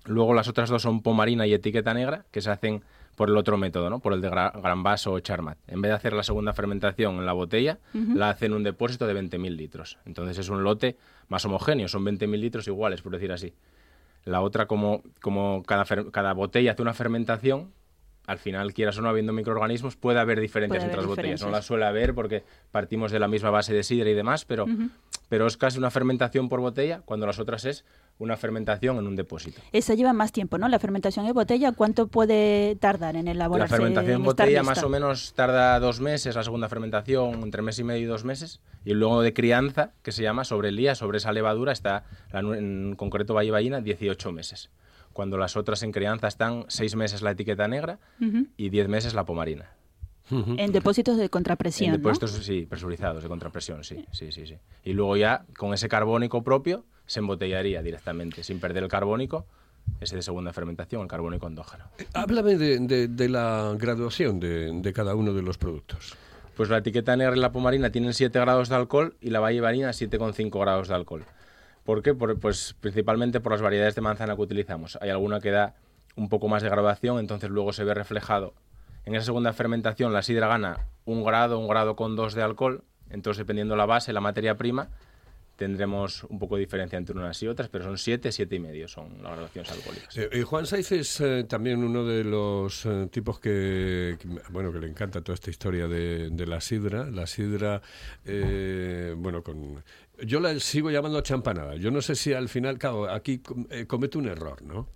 Luego 0.06 0.32
las 0.34 0.48
otras 0.48 0.70
dos 0.70 0.82
son 0.82 1.02
pomarina 1.02 1.46
y 1.46 1.52
etiqueta 1.52 1.92
negra, 1.92 2.24
que 2.30 2.40
se 2.40 2.50
hacen 2.50 2.82
por 3.16 3.30
el 3.30 3.36
otro 3.36 3.56
método, 3.56 3.90
¿no? 3.90 3.98
por 3.98 4.12
el 4.12 4.20
de 4.20 4.28
Gran 4.28 4.82
Vaso 4.82 5.12
o 5.12 5.20
Charmat. 5.20 5.58
En 5.66 5.80
vez 5.80 5.90
de 5.90 5.96
hacer 5.96 6.12
la 6.12 6.22
segunda 6.22 6.52
fermentación 6.52 7.16
en 7.16 7.26
la 7.26 7.32
botella, 7.32 7.78
la 7.92 8.30
hacen 8.30 8.52
en 8.52 8.58
un 8.58 8.62
depósito 8.62 9.06
de 9.06 9.14
20.000 9.14 9.56
litros. 9.56 9.98
Entonces 10.04 10.38
es 10.38 10.48
un 10.50 10.62
lote 10.62 10.96
más 11.28 11.44
homogéneo, 11.46 11.88
son 11.88 12.04
20.000 12.04 12.38
litros 12.38 12.68
iguales, 12.68 13.02
por 13.02 13.12
decir 13.12 13.32
así. 13.32 13.54
La 14.24 14.42
otra, 14.42 14.66
como, 14.66 15.02
como 15.22 15.62
cada, 15.64 15.84
cada 15.84 16.32
botella 16.34 16.72
hace 16.72 16.82
una 16.82 16.94
fermentación, 16.94 17.72
al 18.26 18.38
final, 18.38 18.74
quieras 18.74 18.98
o 18.98 19.02
no, 19.02 19.08
habiendo 19.08 19.32
microorganismos, 19.32 19.96
puede 19.96 20.18
haber 20.18 20.40
diferencias 20.40 20.82
entre 20.82 20.98
las 20.98 21.06
botellas. 21.06 21.42
No 21.42 21.50
las 21.50 21.64
suele 21.64 21.84
haber 21.84 22.12
porque 22.12 22.42
partimos 22.72 23.12
de 23.12 23.20
la 23.20 23.28
misma 23.28 23.50
base 23.50 23.72
de 23.72 23.82
sidra 23.84 24.10
y 24.10 24.14
demás, 24.14 24.44
pero, 24.44 24.66
pero 25.28 25.46
es 25.46 25.56
casi 25.56 25.78
una 25.78 25.90
fermentación 25.90 26.48
por 26.48 26.60
botella, 26.60 27.02
cuando 27.04 27.24
las 27.26 27.38
otras 27.38 27.64
es 27.64 27.84
una 28.18 28.36
fermentación 28.36 28.96
en 28.98 29.06
un 29.06 29.16
depósito. 29.16 29.60
Esa 29.72 29.94
lleva 29.94 30.12
más 30.12 30.32
tiempo, 30.32 30.58
¿no? 30.58 30.68
La 30.68 30.78
fermentación 30.78 31.26
en 31.26 31.34
botella, 31.34 31.72
¿cuánto 31.72 32.06
puede 32.06 32.76
tardar 32.76 33.16
en 33.16 33.28
elaborarse? 33.28 33.72
La 33.72 33.76
fermentación 33.76 34.16
en 34.16 34.22
botella 34.22 34.62
más 34.62 34.82
o 34.82 34.88
menos 34.88 35.34
tarda 35.34 35.78
dos 35.80 36.00
meses, 36.00 36.34
la 36.34 36.42
segunda 36.42 36.68
fermentación 36.68 37.42
entre 37.42 37.62
mes 37.62 37.78
y 37.78 37.84
medio 37.84 38.02
y 38.02 38.06
dos 38.06 38.24
meses, 38.24 38.60
y 38.84 38.94
luego 38.94 39.20
de 39.20 39.34
crianza, 39.34 39.92
que 40.02 40.12
se 40.12 40.22
llama 40.22 40.44
sobre 40.44 40.70
el 40.70 40.76
día, 40.76 40.94
sobre 40.94 41.18
esa 41.18 41.32
levadura, 41.32 41.72
está 41.72 42.04
en 42.32 42.94
concreto 42.96 43.34
Valle 43.34 43.50
Ballina 43.50 43.80
18 43.80 44.32
meses. 44.32 44.70
Cuando 45.12 45.38
las 45.38 45.56
otras 45.56 45.82
en 45.82 45.92
crianza 45.92 46.28
están 46.28 46.64
seis 46.68 46.94
meses 46.94 47.22
la 47.22 47.30
etiqueta 47.30 47.68
negra 47.68 47.98
y 48.56 48.68
diez 48.70 48.88
meses 48.88 49.14
la 49.14 49.24
pomarina. 49.24 49.70
En 50.30 50.72
depósitos 50.72 51.16
de 51.18 51.28
contrapresión. 51.28 51.94
En 51.94 52.00
depósitos, 52.00 52.32
sí, 52.32 52.66
presurizados 52.66 53.22
de 53.22 53.28
contrapresión, 53.28 53.84
sí, 53.84 54.04
sí, 54.12 54.32
sí, 54.32 54.46
sí. 54.46 54.58
Y 54.82 54.92
luego 54.92 55.16
ya 55.16 55.44
con 55.56 55.72
ese 55.72 55.88
carbónico 55.88 56.42
propio 56.42 56.84
se 57.06 57.20
embotellaría 57.20 57.82
directamente, 57.82 58.42
sin 58.42 58.60
perder 58.60 58.82
el 58.84 58.88
carbónico, 58.88 59.46
ese 60.00 60.16
de 60.16 60.22
segunda 60.22 60.52
fermentación, 60.52 61.02
el 61.02 61.08
carbónico 61.08 61.46
endógeno. 61.46 61.84
Háblame 62.12 62.56
de, 62.56 63.28
la 63.28 63.74
graduación 63.78 64.40
de, 64.40 64.92
cada 64.94 65.14
uno 65.14 65.32
de 65.32 65.42
los 65.42 65.58
productos. 65.58 66.14
Pues 66.56 66.70
la 66.70 66.78
etiqueta 66.78 67.16
negra 67.16 67.36
y 67.36 67.40
la 67.40 67.52
pomarina 67.52 67.90
tienen 67.90 68.14
7 68.14 68.38
grados 68.40 68.68
de 68.68 68.76
alcohol 68.76 69.16
y 69.20 69.30
la 69.30 69.40
vallevarina 69.40 69.90
7,5 69.90 70.60
grados 70.60 70.88
de 70.88 70.94
alcohol. 70.94 71.24
¿Por 71.84 72.02
qué? 72.02 72.14
pues 72.14 72.74
principalmente 72.80 73.40
por 73.40 73.52
las 73.52 73.62
variedades 73.62 73.94
de 73.94 74.00
manzana 74.00 74.34
que 74.34 74.42
utilizamos. 74.42 74.98
Hay 75.00 75.10
alguna 75.10 75.40
que 75.40 75.50
da 75.50 75.74
un 76.16 76.28
poco 76.28 76.48
más 76.48 76.62
de 76.62 76.70
graduación, 76.70 77.18
entonces 77.18 77.50
luego 77.50 77.72
se 77.72 77.84
ve 77.84 77.94
reflejado. 77.94 78.54
En 79.04 79.14
esa 79.14 79.26
segunda 79.26 79.52
fermentación 79.52 80.12
la 80.12 80.22
sidra 80.22 80.48
gana 80.48 80.88
un 81.04 81.24
grado, 81.24 81.58
un 81.58 81.68
grado 81.68 81.94
con 81.94 82.16
dos 82.16 82.34
de 82.34 82.42
alcohol, 82.42 82.82
entonces 83.10 83.38
dependiendo 83.38 83.76
la 83.76 83.86
base, 83.86 84.12
la 84.12 84.20
materia 84.20 84.56
prima, 84.56 84.88
tendremos 85.56 86.24
un 86.24 86.38
poco 86.38 86.56
de 86.56 86.60
diferencia 86.60 86.98
entre 86.98 87.16
unas 87.16 87.42
y 87.42 87.48
otras, 87.48 87.68
pero 87.68 87.84
son 87.84 87.98
siete, 87.98 88.30
siete 88.30 88.56
y 88.56 88.60
medio 88.60 88.86
son 88.86 89.22
las 89.22 89.32
graduaciones 89.32 89.70
alcohólicas. 89.72 90.16
Eh, 90.16 90.28
eh, 90.30 90.42
Juan 90.42 90.66
Saiz 90.66 90.92
es 90.92 91.20
eh, 91.20 91.44
también 91.44 91.82
uno 91.82 92.04
de 92.04 92.24
los 92.24 92.86
tipos 93.10 93.40
que, 93.40 94.18
bueno, 94.50 94.72
que 94.72 94.78
le 94.78 94.86
encanta 94.86 95.22
toda 95.22 95.34
esta 95.34 95.50
historia 95.50 95.88
de, 95.88 96.46
la 96.46 96.60
sidra. 96.60 97.10
La 97.10 97.26
sidra, 97.26 97.82
bueno, 99.16 99.42
con... 99.42 99.82
Yo 100.22 100.40
la 100.40 100.58
sigo 100.60 100.90
llamando 100.90 101.20
champanada. 101.22 101.76
Yo 101.76 101.90
no 101.90 102.00
sé 102.00 102.14
si 102.14 102.32
al 102.32 102.48
final, 102.48 102.78
claro, 102.78 103.10
aquí 103.10 103.42
comete 103.86 104.18
un 104.18 104.28
error, 104.28 104.62
¿no? 104.62 104.88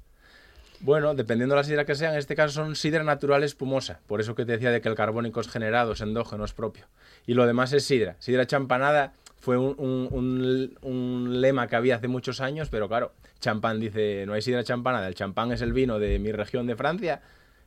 Bueno, 0.83 1.15
dependiendo 1.15 1.55
de 1.55 1.61
la 1.61 1.65
sidra 1.65 1.85
que 1.85 1.95
sea, 1.95 2.13
en 2.13 2.19
este 2.19 2.35
caso 2.35 2.55
son 2.55 2.75
sidra 2.75 3.05
natural 3.05 3.45
espumosa. 3.45 4.01
Por 4.07 4.21
eso 4.21 4.35
que 4.35 4.47
te 4.47 4.53
decía 4.53 4.71
de 4.71 4.81
que 4.81 4.89
el 4.89 4.95
carbónico 4.95 5.41
es 5.41 5.49
generado, 5.49 5.93
es 5.93 6.01
endógeno, 6.01 6.43
es 6.45 6.55
propio. 6.55 6.87
Y 7.27 7.35
lo 7.35 7.47
demás 7.47 7.75
es 7.75 7.85
sidra. 7.85 8.17
Sidra 8.19 8.47
champanada 8.47 9.13
fue 9.41 9.57
un, 9.57 10.77
un, 10.83 11.41
lema 11.41 11.67
que 11.67 11.77
había 11.77 11.97
hace 11.97 12.09
muchos 12.09 12.41
años, 12.41 12.69
pero 12.71 12.89
claro, 12.89 13.13
champán 13.41 13.81
dice, 13.81 14.25
no 14.27 14.35
hay 14.35 14.43
sidra 14.43 14.63
champana, 14.63 15.07
el 15.07 15.15
champán 15.15 15.51
es 15.51 15.63
el 15.63 15.73
vino 15.73 15.99
de 15.99 16.19
mi 16.19 16.31
región 16.31 16.67
de 16.67 16.77
Francia, 16.77 17.23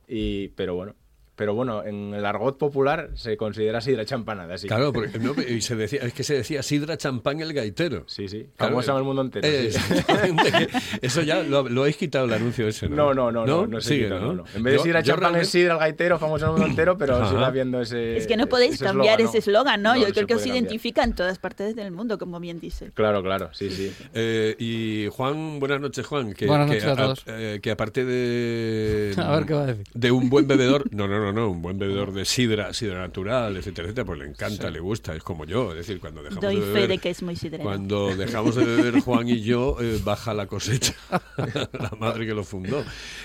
y, 0.06 0.48
pero 0.48 0.76
bueno, 0.76 0.94
pero 1.36 1.54
bueno, 1.54 1.84
en 1.84 2.14
el 2.14 2.24
argot 2.24 2.58
popular 2.58 3.10
se 3.14 3.36
considera 3.36 3.80
sidra 3.80 4.04
champanada. 4.04 4.54
Así 4.54 4.68
claro, 4.68 4.92
porque 4.92 5.18
y 5.48 5.60
se 5.60 5.76
decía, 5.76 6.00
es 6.02 6.12
que 6.12 6.22
se 6.22 6.34
decía 6.34 6.62
sidra 6.62 6.96
champán 6.96 7.40
el 7.40 7.52
gaitero. 7.52 8.04
Sí, 8.06 8.28
sí, 8.28 8.46
claro, 8.56 8.80
en 8.80 8.96
el 8.96 9.02
mundo 9.02 9.22
entero. 9.22 9.46
Eso 11.02 11.22
ya 11.22 11.42
lo, 11.42 11.58
habéis 11.58 11.96
quitado 11.96 12.26
el 12.26 12.32
anuncio 12.32 12.68
ese, 12.68 12.88
¿no? 12.88 12.96
No, 12.96 13.14
no, 13.14 13.32
no, 13.32 13.46
no, 13.46 13.66
no, 13.66 13.80
se 13.80 13.98
quita, 13.98 14.18
no, 14.18 14.44
En 14.54 14.62
vez 14.62 14.74
de 14.74 14.78
sidra 14.80 15.02
champán 15.02 15.36
es 15.36 15.48
sidra 15.48 15.74
el 15.74 15.80
gaitero, 15.80 16.18
famoso 16.18 16.44
en 16.44 16.50
el 16.50 16.52
mundo 16.52 16.70
entero, 16.70 16.96
pero 16.98 17.28
sigue 17.28 17.44
habiendo 17.44 17.80
ese 17.80 18.16
Es 18.16 18.26
que 18.26 18.36
no 18.36 18.46
podéis 18.46 18.78
cambiar 18.78 19.20
ese 19.20 19.38
eslogan, 19.38 19.82
¿no? 19.82 19.96
Yo 19.96 20.12
creo 20.12 20.26
que 20.26 20.34
os 20.34 20.46
identifica 20.46 21.02
en 21.02 21.14
todas 21.14 21.38
partes 21.38 21.74
del 21.74 21.90
mundo, 21.90 22.18
como 22.18 22.40
bien 22.40 22.60
dice. 22.60 22.90
Claro, 22.94 23.22
claro, 23.22 23.50
sí, 23.52 23.70
sí. 23.70 23.92
Eh, 24.14 24.54
y 24.58 25.08
Juan, 25.10 25.58
buenas 25.60 25.80
noches, 25.80 26.06
Juan. 26.06 26.32
Que, 26.32 26.46
buenas 26.46 26.68
noches 26.68 26.84
a, 26.84 26.96
todos. 26.96 27.24
Eh, 27.26 27.60
que 27.62 27.70
aparte 27.70 28.04
de... 28.04 29.14
A 29.24 29.36
ver 29.36 29.46
qué 29.46 29.54
va 29.54 29.62
a 29.62 29.66
decir. 29.66 29.84
De 29.94 30.10
un 30.10 30.28
buen 30.28 30.46
bebedor... 30.46 30.84
No, 30.94 31.08
no, 31.08 31.23
no, 31.24 31.32
no, 31.32 31.50
un 31.50 31.62
buen 31.62 31.78
bebedor 31.78 32.12
de 32.12 32.24
sidra, 32.24 32.72
sidra 32.74 32.98
natural, 32.98 33.56
etcétera, 33.56 33.86
etcétera, 33.86 34.04
pues 34.04 34.18
le 34.18 34.26
encanta, 34.26 34.70
le 34.70 34.80
gusta, 34.80 35.14
es 35.14 35.22
como 35.22 35.44
yo, 35.44 35.70
es 35.70 35.78
decir, 35.78 36.00
cuando 36.00 36.22
dejamos 36.22 36.42
de 36.42 36.60
beber, 36.60 36.88
fe 36.88 36.98
que 36.98 37.10
es 37.10 37.22
muy 37.22 37.36
Cuando 37.36 38.14
dejamos 38.14 38.54
de 38.54 38.64
beber 38.64 39.00
Juan 39.00 39.28
y 39.28 39.40
yo, 39.40 39.76
eh, 39.80 40.00
baja 40.04 40.34
la 40.34 40.46
cosecha, 40.46 40.94
la 41.72 41.92
madre 41.98 42.26
que 42.26 42.34
lo 42.34 42.44
fundó. 42.44 42.84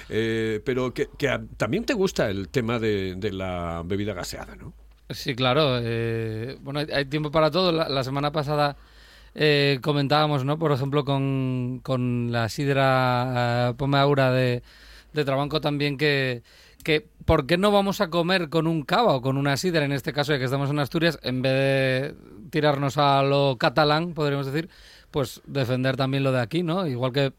Eh, 0.09 0.61
pero 0.63 0.93
que, 0.93 1.09
también 1.57 1.83
te 1.85 1.93
gusta 1.93 2.29
el 2.29 2.49
tema 2.49 2.79
de, 2.79 3.17
la 3.31 3.83
bebida 3.85 4.13
gaseada, 4.13 4.55
¿no? 4.55 4.73
Sí, 5.09 5.35
claro. 5.35 5.79
Eh, 5.81 6.57
bueno, 6.61 6.79
hay, 6.79 7.05
tiempo 7.05 7.31
para 7.31 7.51
todo. 7.51 7.71
La, 7.71 8.03
semana 8.03 8.31
pasada 8.31 8.77
comentábamos, 9.81 10.45
¿no? 10.45 10.57
Por 10.57 10.71
ejemplo, 10.71 11.03
con, 11.03 11.81
con 11.83 12.31
la 12.31 12.49
sidra 12.49 13.73
Pomeaura 13.77 14.31
de, 14.31 14.63
de 15.13 15.25
Trabanco 15.25 15.61
también 15.61 15.97
que 15.97 16.43
que 16.83 17.07
¿por 17.29 17.45
qué 17.45 17.59
no 17.59 17.71
vamos 17.71 18.01
a 18.01 18.09
comer 18.09 18.49
con 18.49 18.65
un 18.65 18.81
cava 18.81 19.13
o 19.13 19.21
con 19.21 19.37
una 19.37 19.55
sidra, 19.55 19.85
en 19.85 19.91
este 19.91 20.13
caso 20.13 20.31
ya 20.31 20.39
que 20.39 20.45
estamos 20.45 20.71
en 20.71 20.79
Asturias, 20.79 21.19
en 21.21 21.43
vez 21.43 21.53
de 21.53 22.15
tirarnos 22.49 22.97
a 22.97 23.21
lo 23.21 23.55
catalán, 23.59 24.15
podríamos 24.15 24.47
decir, 24.47 24.67
pues 25.11 25.39
defender 25.45 25.95
también 25.95 26.23
lo 26.23 26.31
de 26.31 26.41
aquí, 26.41 26.63
¿no? 26.63 26.87
Igual 26.87 27.13
que 27.13 27.31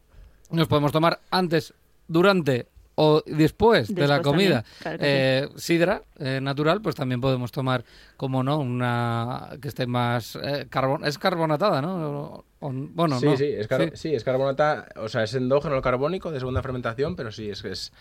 nos 0.49 0.69
podemos 0.69 0.93
tomar 0.93 1.19
antes, 1.29 1.73
durante 2.07 2.67
o 2.95 3.21
después, 3.25 3.93
de 3.93 4.07
la 4.07 4.21
comida 4.21 4.63
eh, 4.85 5.49
sidra 5.57 6.03
eh, 6.19 6.39
natural, 6.41 6.81
pues 6.81 6.95
también 6.95 7.19
podemos 7.19 7.51
tomar, 7.51 7.83
como 8.15 8.43
no, 8.43 8.59
una 8.59 9.49
que 9.61 9.67
esté 9.67 9.87
más 9.87 10.37
eh, 10.41 10.67
carbon 10.69 11.03
es 11.03 11.17
carbonatada, 11.17 11.81
¿no? 11.81 12.45
bueno, 12.61 13.19
sí, 13.19 13.27
sí, 13.35 13.45
es 13.45 13.67
sí. 13.95 14.15
es 14.15 14.23
carbonatada, 14.23 14.87
o 14.95 15.09
sea, 15.09 15.23
es 15.23 15.33
endógeno 15.33 15.75
el 15.75 15.81
carbónico 15.81 16.31
de 16.31 16.39
segunda 16.39 16.61
fermentación, 16.61 17.17
pero 17.17 17.29
sí, 17.33 17.49
es, 17.49 17.65
es 17.65 17.91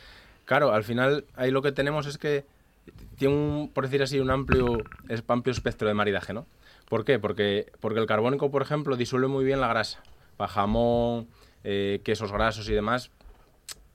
Claro, 0.51 0.73
al 0.73 0.83
final 0.83 1.27
ahí 1.37 1.53
lo 1.53 1.63
que 1.63 1.71
tenemos 1.71 2.07
es 2.07 2.19
que 2.19 2.45
tiene 3.17 3.35
un, 3.37 3.71
por 3.73 3.85
decir 3.85 4.03
así, 4.03 4.19
un 4.19 4.33
amplio, 4.33 4.79
amplio 5.29 5.53
espectro 5.53 5.87
de 5.87 5.95
maridaje, 5.95 6.33
¿no? 6.33 6.45
¿Por 6.89 7.05
qué? 7.05 7.21
Porque, 7.21 7.71
porque 7.79 8.01
el 8.01 8.07
carbónico, 8.07 8.51
por 8.51 8.61
ejemplo, 8.61 8.97
disuelve 8.97 9.29
muy 9.29 9.45
bien 9.45 9.61
la 9.61 9.69
grasa. 9.69 10.03
Para 10.37 10.51
jamón, 10.51 11.29
eh, 11.63 12.01
quesos 12.03 12.33
grasos 12.33 12.69
y 12.69 12.73
demás, 12.73 13.13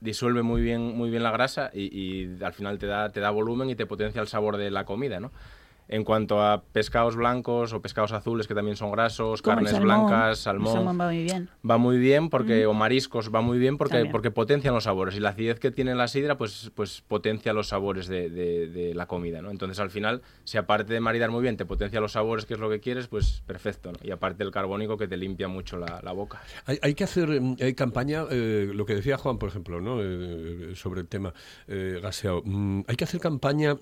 disuelve 0.00 0.40
muy 0.40 0.62
bien, 0.62 0.96
muy 0.96 1.10
bien 1.10 1.24
la 1.24 1.30
grasa 1.30 1.70
y, 1.74 1.94
y, 1.94 2.42
al 2.42 2.54
final 2.54 2.78
te 2.78 2.86
da, 2.86 3.10
te 3.10 3.20
da 3.20 3.28
volumen 3.28 3.68
y 3.68 3.76
te 3.76 3.84
potencia 3.84 4.22
el 4.22 4.26
sabor 4.26 4.56
de 4.56 4.70
la 4.70 4.86
comida, 4.86 5.20
¿no? 5.20 5.32
En 5.88 6.04
cuanto 6.04 6.42
a 6.42 6.62
pescados 6.72 7.16
blancos 7.16 7.72
o 7.72 7.80
pescados 7.80 8.12
azules, 8.12 8.46
que 8.46 8.54
también 8.54 8.76
son 8.76 8.90
grasos, 8.90 9.42
carnes 9.42 9.78
blancas, 9.78 10.38
salmón. 10.40 10.86
va 10.86 10.92
muy 10.92 11.24
bien. 11.24 11.48
Va 11.68 11.78
muy 11.78 11.98
bien 11.98 12.28
porque, 12.28 12.66
o 12.66 12.74
mariscos, 12.74 13.32
va 13.32 13.40
muy 13.40 13.58
bien 13.58 13.78
porque, 13.78 14.06
porque 14.06 14.30
potencian 14.30 14.74
los 14.74 14.84
sabores. 14.84 15.16
Y 15.16 15.20
la 15.20 15.30
acidez 15.30 15.60
que 15.60 15.70
tiene 15.70 15.94
la 15.94 16.08
sidra, 16.08 16.36
pues, 16.36 16.70
pues 16.74 17.02
potencia 17.06 17.52
los 17.52 17.68
sabores 17.68 18.08
de, 18.08 18.28
de, 18.30 18.94
la 18.94 19.06
comida, 19.06 19.42
¿no? 19.42 19.50
Entonces, 19.50 19.78
al 19.78 19.90
final, 19.90 20.22
si 20.44 20.58
aparte 20.58 20.92
de 20.92 21.00
maridar 21.00 21.30
muy 21.30 21.42
bien, 21.42 21.56
te 21.56 21.66
potencia 21.66 22.00
los 22.00 22.12
sabores, 22.12 22.46
que 22.46 22.54
es 22.54 22.60
lo 22.60 22.70
que 22.70 22.80
quieres, 22.80 23.08
pues 23.08 23.42
perfecto, 23.46 23.92
¿no? 23.92 23.98
Y 24.02 24.10
aparte 24.10 24.42
el 24.42 24.50
carbónico 24.50 24.96
que 24.96 25.08
te 25.08 25.16
limpia 25.16 25.48
mucho 25.48 25.76
la, 25.76 26.00
la 26.02 26.12
boca. 26.12 26.40
Hay, 26.64 26.78
hay, 26.82 26.94
que 26.94 27.04
hacer 27.04 27.28
hay 27.60 27.74
campaña, 27.74 28.24
eh, 28.30 28.70
lo 28.72 28.86
que 28.86 28.94
decía 28.94 29.18
Juan, 29.18 29.38
por 29.38 29.48
ejemplo, 29.48 29.80
¿no? 29.80 29.98
Eh, 30.02 30.74
sobre 30.74 31.00
el 31.02 31.08
tema 31.08 31.32
eh, 31.68 32.00
gaseado. 32.02 32.42
Mm, 32.44 32.82
hay 32.86 32.96
que 32.96 33.04
hacer 33.04 33.20
campaña 33.20 33.76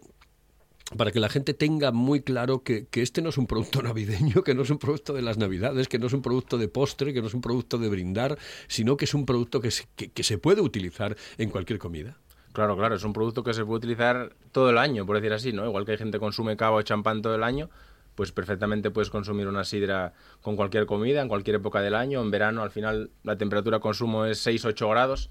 para 0.97 1.11
que 1.11 1.21
la 1.21 1.29
gente 1.29 1.55
tenga 1.55 1.93
muy 1.93 2.21
claro 2.21 2.63
que, 2.63 2.87
este 2.93 3.23
no 3.23 3.31
es 3.31 3.39
un 3.39 3.47
producto 3.47 3.83
navideño, 3.83 4.43
que 4.43 4.55
no 4.55 4.63
es 4.63 4.71
un 4.71 4.79
producto 4.79 5.13
de 5.13 5.23
las 5.23 5.39
navidades, 5.39 5.89
que 5.89 5.99
no 5.99 6.07
es 6.07 6.13
un 6.13 6.23
producto 6.23 6.59
de 6.59 6.69
postre, 6.69 7.13
que 7.13 7.21
no 7.21 7.29
es 7.29 7.35
un 7.35 7.41
producto 7.41 7.79
de 7.79 7.89
brindar, 7.89 8.39
sino 8.69 8.97
que 8.97 9.07
es 9.07 9.15
un 9.15 9.27
producto 9.27 9.61
que 9.61 9.71
se, 9.71 9.87
que, 9.97 10.23
se 10.23 10.39
puede 10.39 10.61
utilizar 10.61 11.17
en 11.39 11.51
cualquier 11.51 11.79
comida. 11.79 12.17
Claro, 12.53 12.77
claro, 12.77 12.95
es 12.95 13.05
un 13.05 13.13
producto 13.13 13.43
que 13.43 13.53
se 13.53 13.65
puede 13.65 13.79
utilizar 13.79 14.35
todo 14.53 14.71
el 14.71 14.79
año, 14.79 15.07
por 15.07 15.17
decir 15.17 15.33
así, 15.33 15.53
¿no? 15.53 15.67
Igual 15.67 15.85
que 15.85 15.93
hay 15.93 15.99
gente 15.99 16.19
que 16.19 16.21
consume 16.21 16.57
cava 16.57 16.77
o 16.77 16.83
champán 16.83 17.21
todo 17.21 17.35
el 17.35 17.43
año, 17.43 17.69
pues 18.15 18.31
perfectamente 18.31 18.93
puedes 18.93 19.11
consumir 19.11 19.49
una 19.49 19.65
sidra 19.65 20.13
con 20.41 20.55
cualquier 20.55 20.87
comida, 20.87 21.21
en 21.21 21.29
cualquier 21.29 21.57
época 21.57 21.81
del 21.81 21.97
año. 21.97 22.21
En 22.21 22.31
verano, 22.31 22.63
al 22.63 22.71
final, 22.71 23.11
la 23.25 23.37
temperatura 23.37 23.79
de 23.79 23.83
consumo 23.83 24.25
es 24.25 24.47
6-8 24.47 24.89
grados 24.89 25.31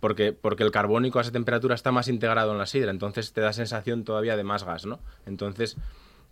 porque, 0.00 0.32
porque 0.32 0.62
el 0.62 0.70
carbónico 0.70 1.18
a 1.18 1.22
esa 1.22 1.32
temperatura 1.32 1.74
está 1.74 1.92
más 1.92 2.08
integrado 2.08 2.52
en 2.52 2.58
la 2.58 2.66
sidra, 2.66 2.90
entonces 2.90 3.32
te 3.32 3.40
da 3.40 3.52
sensación 3.52 4.04
todavía 4.04 4.36
de 4.36 4.44
más 4.44 4.64
gas, 4.64 4.86
¿no? 4.86 5.00
Entonces, 5.26 5.76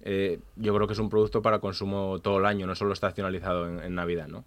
eh, 0.02 0.40
yo 0.56 0.74
creo 0.74 0.86
que 0.86 0.92
es 0.92 0.98
un 0.98 1.08
producto 1.08 1.40
para 1.40 1.60
consumo 1.60 2.18
todo 2.20 2.38
el 2.38 2.46
año, 2.46 2.66
no 2.66 2.74
solo 2.74 2.92
estacionalizado 2.92 3.82
en, 3.82 3.94
Navidad, 3.94 4.28
¿no? 4.28 4.44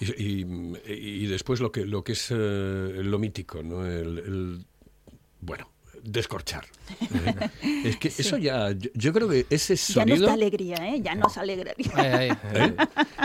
Y, 0.00 0.44
y- 0.86 1.26
después 1.26 1.60
lo 1.60 1.72
que, 1.72 1.86
lo 1.86 2.04
que 2.04 2.12
es 2.12 2.30
eh, 2.30 2.34
lo 2.36 3.18
mítico, 3.18 3.62
¿no? 3.62 3.86
El- 3.86 4.64
bueno, 5.40 5.70
descorchar. 6.04 6.64
Eh, 7.00 7.50
es 7.84 7.96
que 7.96 8.08
eso 8.18 8.36
ya, 8.38 8.70
yo, 8.72 8.90
yo 8.94 9.12
creo 9.12 9.28
que 9.28 9.46
ese 9.50 9.76
Ya 9.76 10.04
nos 10.04 10.08
sonido, 10.18 10.26
da 10.26 10.32
alegría, 10.34 10.76
¿eh? 10.88 11.00
Ya 11.02 11.14
nos 11.14 11.36
ahí. 11.94 12.30
¿eh? 12.54 12.74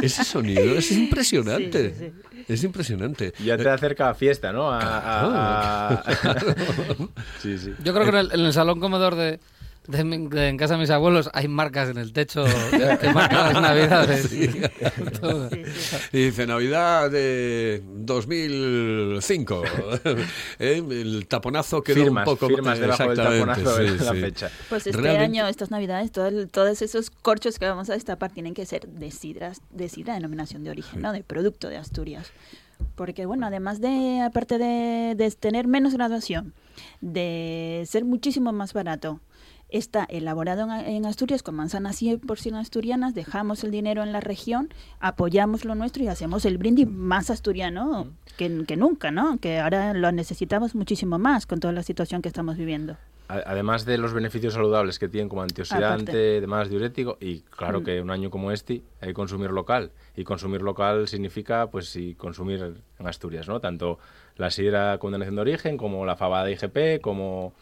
ese 0.01 0.23
sonido 0.23 0.77
es 0.77 0.91
impresionante. 0.91 1.95
Sí, 1.97 2.43
Es 2.47 2.63
impresionante. 2.63 3.33
Ya 3.43 3.57
te 3.57 3.69
acerca 3.69 4.09
a 4.09 4.13
fiesta, 4.15 4.51
¿no? 4.51 4.69
A- 4.71 4.79
a- 4.81 5.93
a- 5.93 6.03
sí, 7.41 7.57
sí. 7.57 7.73
Yo 7.83 7.93
creo 7.93 8.03
que 8.03 8.09
en 8.09 8.15
el, 8.17 8.31
en 8.33 8.39
el 8.41 8.53
salón 8.53 8.79
comedor 8.79 9.15
de 9.15 9.39
en 9.91 10.57
casa 10.57 10.75
de 10.75 10.79
mis 10.79 10.89
abuelos 10.89 11.29
hay 11.33 11.47
marcas 11.47 11.89
en 11.89 11.97
el 11.97 12.13
techo 12.13 12.45
que, 12.71 13.09
marcan 13.13 13.53
las 13.53 13.61
navidades. 13.61 14.29
Sí, 14.33 14.47
sí. 14.47 16.07
Y 16.13 16.25
dice 16.25 16.47
Navidad 16.47 17.11
de 17.11 17.81
2005. 17.85 19.63
¿Eh? 20.59 20.83
El 20.89 21.25
taponazo 21.27 21.81
quedó 21.83 22.03
Firmas, 22.03 22.27
un 22.27 22.33
poco 22.33 22.47
firmas 22.47 22.79
debajo 22.79 23.09
del 23.09 23.17
taponazo 23.17 23.81
la 23.81 24.11
sí. 24.13 24.21
fecha. 24.21 24.51
Pues 24.69 24.87
este 24.87 25.01
Realmente- 25.01 25.23
año, 25.41 25.47
estas 25.47 25.71
navidades, 25.71 26.11
todo 26.11 26.27
el- 26.27 26.49
todos 26.49 26.81
esos 26.81 27.09
corchos 27.09 27.59
que 27.59 27.65
vamos 27.65 27.89
a 27.89 27.93
destapar 27.93 28.31
tienen 28.31 28.53
que 28.53 28.65
ser 28.65 28.87
de 28.87 29.11
sidras, 29.11 29.61
de 29.71 29.89
sidra 29.89 30.13
de 30.13 30.19
denominación 30.19 30.63
de 30.63 30.69
origen, 30.71 31.01
¿no? 31.01 31.11
De 31.13 31.23
producto 31.23 31.69
de 31.69 31.77
Asturias. 31.77 32.31
Porque, 32.95 33.25
bueno, 33.25 33.47
además 33.47 33.79
de, 33.81 34.21
aparte 34.21 34.57
de, 34.57 35.13
de 35.15 35.31
tener 35.31 35.67
menos 35.67 35.93
graduación, 35.93 36.53
de 37.01 37.83
ser 37.87 38.03
muchísimo 38.03 38.51
más 38.51 38.73
barato, 38.73 39.19
está 39.73 40.05
elaborado 40.05 40.67
en, 40.85 41.05
Asturias 41.05 41.43
con 41.43 41.55
manzanas 41.55 42.01
100% 42.01 42.55
asturianas, 42.59 43.13
dejamos 43.13 43.63
el 43.63 43.71
dinero 43.71 44.03
en 44.03 44.11
la 44.11 44.21
región, 44.21 44.69
apoyamos 44.99 45.65
lo 45.65 45.75
nuestro 45.75 46.03
y 46.03 46.07
hacemos 46.07 46.45
el 46.45 46.57
brindis 46.57 46.87
más 46.89 47.29
asturiano 47.29 48.07
que, 48.37 48.63
que 48.65 48.77
nunca, 48.77 49.11
¿no? 49.11 49.37
Que 49.39 49.59
ahora 49.59 49.93
lo 49.93 50.11
necesitamos 50.11 50.75
muchísimo 50.75 51.19
más 51.19 51.45
con 51.45 51.59
toda 51.59 51.73
la 51.73 51.83
situación 51.83 52.21
que 52.21 52.29
estamos 52.29 52.57
viviendo. 52.57 52.95
Además 53.29 53.85
de 53.85 53.97
los 53.97 54.13
beneficios 54.13 54.53
saludables 54.53 54.99
que 54.99 55.07
tienen 55.07 55.29
como 55.29 55.41
antioxidante, 55.41 56.11
Aparte. 56.11 56.37
además 56.37 56.69
diurético, 56.69 57.17
y 57.19 57.39
claro 57.39 57.79
Mm. 57.79 57.83
que 57.83 58.01
un 58.01 58.11
año 58.11 58.29
como 58.29 58.51
este 58.51 58.83
hay 59.01 59.07
que 59.07 59.13
consumir 59.13 59.49
local. 59.49 59.91
Y 60.15 60.23
consumir 60.23 60.61
local 60.61 61.07
significa, 61.07 61.67
pues 61.67 61.87
sí, 61.89 62.15
consumir 62.15 62.75
en 62.99 63.07
Asturias, 63.07 63.47
¿no? 63.47 63.59
Tanto 63.59 63.97
la 64.35 64.51
sidra 64.51 64.97
con 64.99 65.11
denominación 65.11 65.35
de 65.35 65.41
origen, 65.41 65.77
como 65.77 66.05
la 66.05 66.15
fabada 66.15 66.51
IGP, 66.51 67.01
como... 67.01 67.53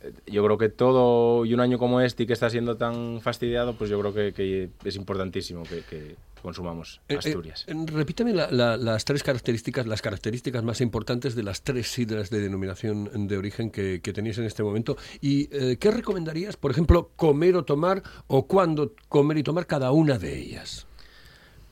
eh, 0.00 0.12
Yo 0.26 0.44
creo 0.44 0.58
que 0.58 0.68
todo, 0.68 1.44
y 1.44 1.54
un 1.54 1.60
año 1.60 1.78
como 1.78 2.00
este 2.00 2.22
y 2.24 2.26
que 2.26 2.32
está 2.32 2.48
siendo 2.50 2.76
tan 2.76 3.20
fastidiado, 3.20 3.74
pues 3.74 3.90
yo 3.90 3.98
creo 4.00 4.12
que, 4.14 4.32
que 4.32 4.70
es 4.84 4.96
importantísimo 4.96 5.62
que, 5.64 5.82
que 5.82 6.16
consumamos 6.42 7.00
Eh, 7.08 7.14
eh, 7.14 7.18
Asturias. 7.18 7.64
eh, 7.68 7.74
repítame 7.92 8.32
la- 8.32 8.50
la- 8.50 8.76
las 8.78 9.04
tres 9.04 9.22
características, 9.22 9.86
las 9.86 10.00
características 10.00 10.62
más 10.64 10.80
importantes 10.80 11.34
de 11.34 11.42
las 11.42 11.62
tres 11.62 11.88
sidras 11.88 12.30
de 12.30 12.40
denominación 12.40 13.28
de 13.28 13.36
origen 13.36 13.70
que, 13.70 14.00
que 14.02 14.12
tenéis 14.14 14.38
en 14.38 14.44
este 14.44 14.62
momento. 14.62 14.96
¿Y 15.20 15.48
eh, 15.54 15.76
qué 15.78 15.90
recomendarías, 15.90 16.56
por 16.56 16.70
ejemplo, 16.70 17.10
comer 17.16 17.56
o 17.56 17.64
tomar 17.64 18.02
o 18.26 18.46
cuándo 18.46 18.94
comer 19.08 19.36
y 19.38 19.42
tomar 19.42 19.66
cada 19.66 19.92
una 19.92 20.18
de 20.18 20.38
ellas? 20.38 20.86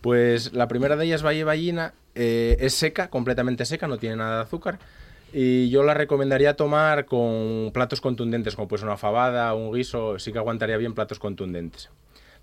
Pues 0.01 0.53
la 0.53 0.69
primera 0.69 0.97
de 0.97 1.07
ellas, 1.07 1.25
Valle 1.25 1.45
Ballina, 1.45 1.95
es 2.15 2.75
seca, 2.75 3.11
completamente 3.11 3.65
seca, 3.65 3.87
no 3.87 3.97
tiene 3.99 4.17
nada 4.17 4.37
de 4.39 4.43
azúcar. 4.43 4.79
Y 5.33 5.69
yo 5.69 5.83
la 5.83 5.95
recomendaría 5.95 6.57
tomar 6.57 7.05
con 7.05 7.71
platos 7.73 8.01
contundentes, 8.01 8.57
como 8.57 8.69
pues 8.69 8.83
una 8.83 8.97
fabada, 8.97 9.55
un 9.55 9.73
guiso, 9.73 10.19
sí 10.19 10.33
que 10.33 10.39
aguantaría 10.39 10.77
bien 10.77 10.95
platos 10.95 11.19
contundentes. 11.19 11.91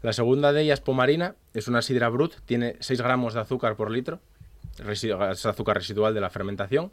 La 0.03 0.13
segunda 0.13 0.53
de 0.53 0.61
ellas, 0.61 0.81
Pomarina, 0.81 1.35
es 1.53 1.67
una 1.67 1.81
sidra 1.81 2.09
brut, 2.09 2.35
tiene 2.45 2.75
6 2.79 3.01
gramos 3.01 3.33
de 3.33 3.39
azúcar 3.39 3.75
por 3.75 3.89
litro, 3.89 4.19
es 4.87 5.45
azúcar 5.45 5.77
residual 5.77 6.13
de 6.13 6.21
la 6.21 6.29
fermentación. 6.29 6.91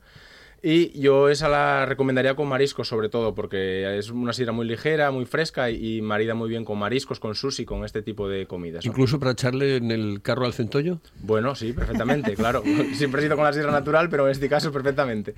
Y 0.65 0.97
yo 0.99 1.29
esa 1.29 1.49
la 1.49 1.87
recomendaría 1.87 2.37
con 2.37 2.47
mariscos 2.47 2.87
sobre 2.87 3.09
todo, 3.09 3.35
porque 3.35 3.99
es 3.99 4.11
una 4.11 4.33
sidra 4.33 4.53
muy 4.53 4.65
ligera, 4.65 5.11
muy 5.11 5.27
fresca 5.27 5.71
y, 5.71 6.01
marida 6.01 6.35
muy 6.35 6.49
bien 6.49 6.65
con 6.65 6.79
mariscos, 6.79 7.19
con 7.19 7.35
sushi, 7.35 7.65
con 7.65 7.85
este 7.85 8.01
tipo 8.01 8.29
de 8.29 8.47
comidas. 8.47 8.87
¿Incluso 8.87 9.19
para 9.19 9.33
echarle 9.33 9.77
en 9.77 9.91
el 9.91 10.23
carro 10.23 10.47
al 10.47 10.53
centollo? 10.53 11.01
Bueno, 11.21 11.57
sí, 11.57 11.73
perfectamente, 11.73 12.35
claro. 12.37 12.63
Siempre 12.95 13.21
he 13.21 13.25
sido 13.25 13.35
con 13.35 13.45
la 13.45 13.53
sidra 13.53 13.73
natural, 13.73 14.09
pero 14.09 14.27
en 14.27 14.31
este 14.31 14.49
caso 14.49 14.71
perfectamente. 14.71 15.35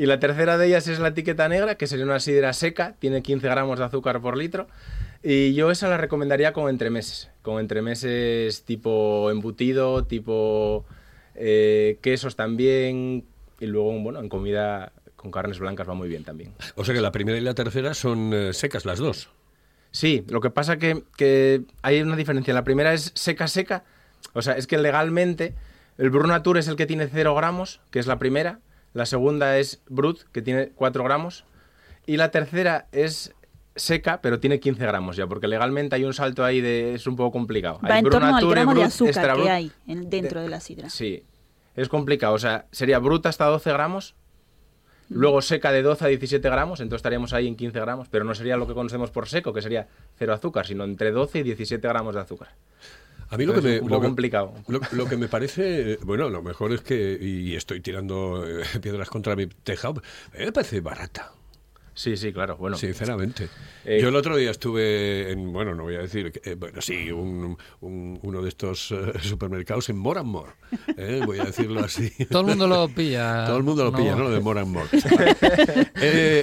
Y 0.00 0.06
la 0.06 0.18
tercera 0.18 0.56
de 0.56 0.66
ellas 0.66 0.88
es 0.88 0.98
la 0.98 1.08
etiqueta 1.08 1.46
negra, 1.46 1.74
que 1.74 1.86
sería 1.86 2.06
una 2.06 2.20
sidra 2.20 2.54
seca, 2.54 2.94
tiene 2.98 3.20
15 3.20 3.46
gramos 3.48 3.78
de 3.78 3.84
azúcar 3.84 4.22
por 4.22 4.34
litro. 4.34 4.66
Y 5.22 5.52
yo 5.52 5.70
esa 5.70 5.90
la 5.90 5.98
recomendaría 5.98 6.54
con 6.54 6.70
entremeses, 6.70 7.28
con 7.42 7.60
entremeses 7.60 8.64
tipo 8.64 9.30
embutido, 9.30 10.06
tipo 10.06 10.86
eh, 11.34 11.98
quesos 12.00 12.34
también, 12.34 13.26
y 13.60 13.66
luego, 13.66 13.92
bueno, 14.00 14.20
en 14.20 14.30
comida 14.30 14.94
con 15.16 15.30
carnes 15.30 15.58
blancas 15.58 15.86
va 15.86 15.92
muy 15.92 16.08
bien 16.08 16.24
también. 16.24 16.54
O 16.76 16.84
sea 16.86 16.94
que 16.94 17.02
la 17.02 17.12
primera 17.12 17.36
y 17.36 17.42
la 17.42 17.52
tercera 17.52 17.92
son 17.92 18.32
eh, 18.32 18.54
secas 18.54 18.86
las 18.86 19.00
dos. 19.00 19.28
Sí, 19.90 20.24
lo 20.30 20.40
que 20.40 20.48
pasa 20.48 20.78
que, 20.78 21.02
que 21.18 21.64
hay 21.82 22.00
una 22.00 22.16
diferencia. 22.16 22.54
La 22.54 22.64
primera 22.64 22.94
es 22.94 23.12
seca, 23.14 23.48
seca. 23.48 23.84
O 24.32 24.40
sea, 24.40 24.54
es 24.54 24.66
que 24.66 24.78
legalmente 24.78 25.52
el 25.98 26.08
Brut 26.08 26.26
Natur 26.26 26.56
es 26.56 26.68
el 26.68 26.76
que 26.76 26.86
tiene 26.86 27.06
0 27.06 27.34
gramos, 27.34 27.82
que 27.90 27.98
es 27.98 28.06
la 28.06 28.18
primera. 28.18 28.60
La 28.92 29.06
segunda 29.06 29.58
es 29.58 29.82
Brut, 29.88 30.22
que 30.32 30.42
tiene 30.42 30.70
4 30.74 31.04
gramos. 31.04 31.44
Y 32.06 32.16
la 32.16 32.30
tercera 32.30 32.86
es 32.92 33.34
seca, 33.76 34.20
pero 34.20 34.40
tiene 34.40 34.58
15 34.58 34.84
gramos 34.84 35.16
ya, 35.16 35.26
porque 35.26 35.46
legalmente 35.46 35.94
hay 35.96 36.04
un 36.04 36.12
salto 36.12 36.44
ahí 36.44 36.60
de... 36.60 36.94
es 36.94 37.06
un 37.06 37.16
poco 37.16 37.30
complicado. 37.32 37.78
Va 37.84 37.94
Hay 37.94 38.00
en 38.00 38.10
torno 38.10 38.34
al 38.36 38.48
gramo 38.48 38.72
de 38.72 38.80
Brut, 38.80 38.86
azúcar 38.86 39.08
Extra 39.14 39.34
que 39.36 39.50
hay 39.50 39.72
en- 39.86 40.10
dentro 40.10 40.40
de 40.42 40.48
la 40.48 40.60
sidra. 40.60 40.90
Sí, 40.90 41.22
es 41.76 41.88
complicado. 41.88 42.34
O 42.34 42.38
sea, 42.38 42.66
sería 42.72 42.98
bruta 42.98 43.28
hasta 43.28 43.46
12 43.46 43.72
gramos, 43.72 44.16
luego 45.08 45.40
seca 45.40 45.70
de 45.72 45.82
12 45.82 46.04
a 46.04 46.08
17 46.08 46.48
gramos, 46.50 46.80
entonces 46.80 46.98
estaríamos 47.00 47.32
ahí 47.32 47.46
en 47.46 47.54
15 47.56 47.78
gramos, 47.80 48.08
pero 48.08 48.24
no 48.24 48.34
sería 48.34 48.56
lo 48.56 48.66
que 48.66 48.74
conocemos 48.74 49.10
por 49.12 49.28
seco, 49.28 49.52
que 49.52 49.62
sería 49.62 49.86
cero 50.16 50.34
azúcar, 50.34 50.66
sino 50.66 50.82
entre 50.84 51.12
12 51.12 51.38
y 51.38 51.42
17 51.44 51.86
gramos 51.86 52.14
de 52.16 52.20
azúcar. 52.22 52.48
A 53.30 53.36
mí 53.36 53.46
lo 53.46 53.54
que 53.54 53.60
me, 53.60 53.80
un 53.80 53.88
lo 53.88 53.96
poco 53.96 54.06
complicado. 54.08 54.54
Lo, 54.66 54.80
lo 54.92 55.06
que 55.06 55.16
me 55.16 55.28
parece, 55.28 55.92
eh, 55.92 55.98
bueno, 56.02 56.28
lo 56.30 56.42
mejor 56.42 56.72
es 56.72 56.80
que, 56.80 57.16
y 57.20 57.54
estoy 57.54 57.80
tirando 57.80 58.44
eh, 58.46 58.64
piedras 58.82 59.08
contra 59.08 59.36
mi 59.36 59.46
tejado, 59.46 60.02
mí 60.38 60.44
me 60.44 60.52
parece 60.52 60.80
barata. 60.80 61.32
Sí, 61.94 62.16
sí, 62.16 62.32
claro. 62.32 62.56
Bueno, 62.56 62.76
Sinceramente. 62.76 63.48
Eh, 63.84 63.98
Yo 64.00 64.08
el 64.08 64.16
otro 64.16 64.36
día 64.36 64.50
estuve 64.50 65.30
en, 65.32 65.52
bueno, 65.52 65.74
no 65.74 65.82
voy 65.84 65.96
a 65.96 66.00
decir, 66.00 66.32
eh, 66.44 66.54
bueno, 66.54 66.80
sí, 66.80 67.10
un, 67.10 67.56
un- 67.80 68.18
uno 68.22 68.42
de 68.42 68.48
estos 68.48 68.90
eh, 68.92 69.12
supermercados 69.22 69.88
en 69.90 69.98
More 69.98 70.20
and 70.20 70.28
More, 70.28 70.52
eh, 70.96 71.20
voy 71.24 71.38
a 71.40 71.44
decirlo 71.44 71.80
así. 71.80 72.10
Todo 72.30 72.42
el 72.42 72.46
mundo 72.48 72.66
lo 72.68 72.88
pilla. 72.94 73.44
Todo 73.46 73.56
el 73.56 73.62
mundo 73.64 73.84
lo 73.84 73.90
No. 73.90 73.98
pilla, 73.98 74.14
¿no? 74.14 74.24
Lo 74.24 74.30
de 74.30 74.40
More 74.40 74.60
and 74.60 74.68
More. 74.72 74.88
Eh, 76.02 76.42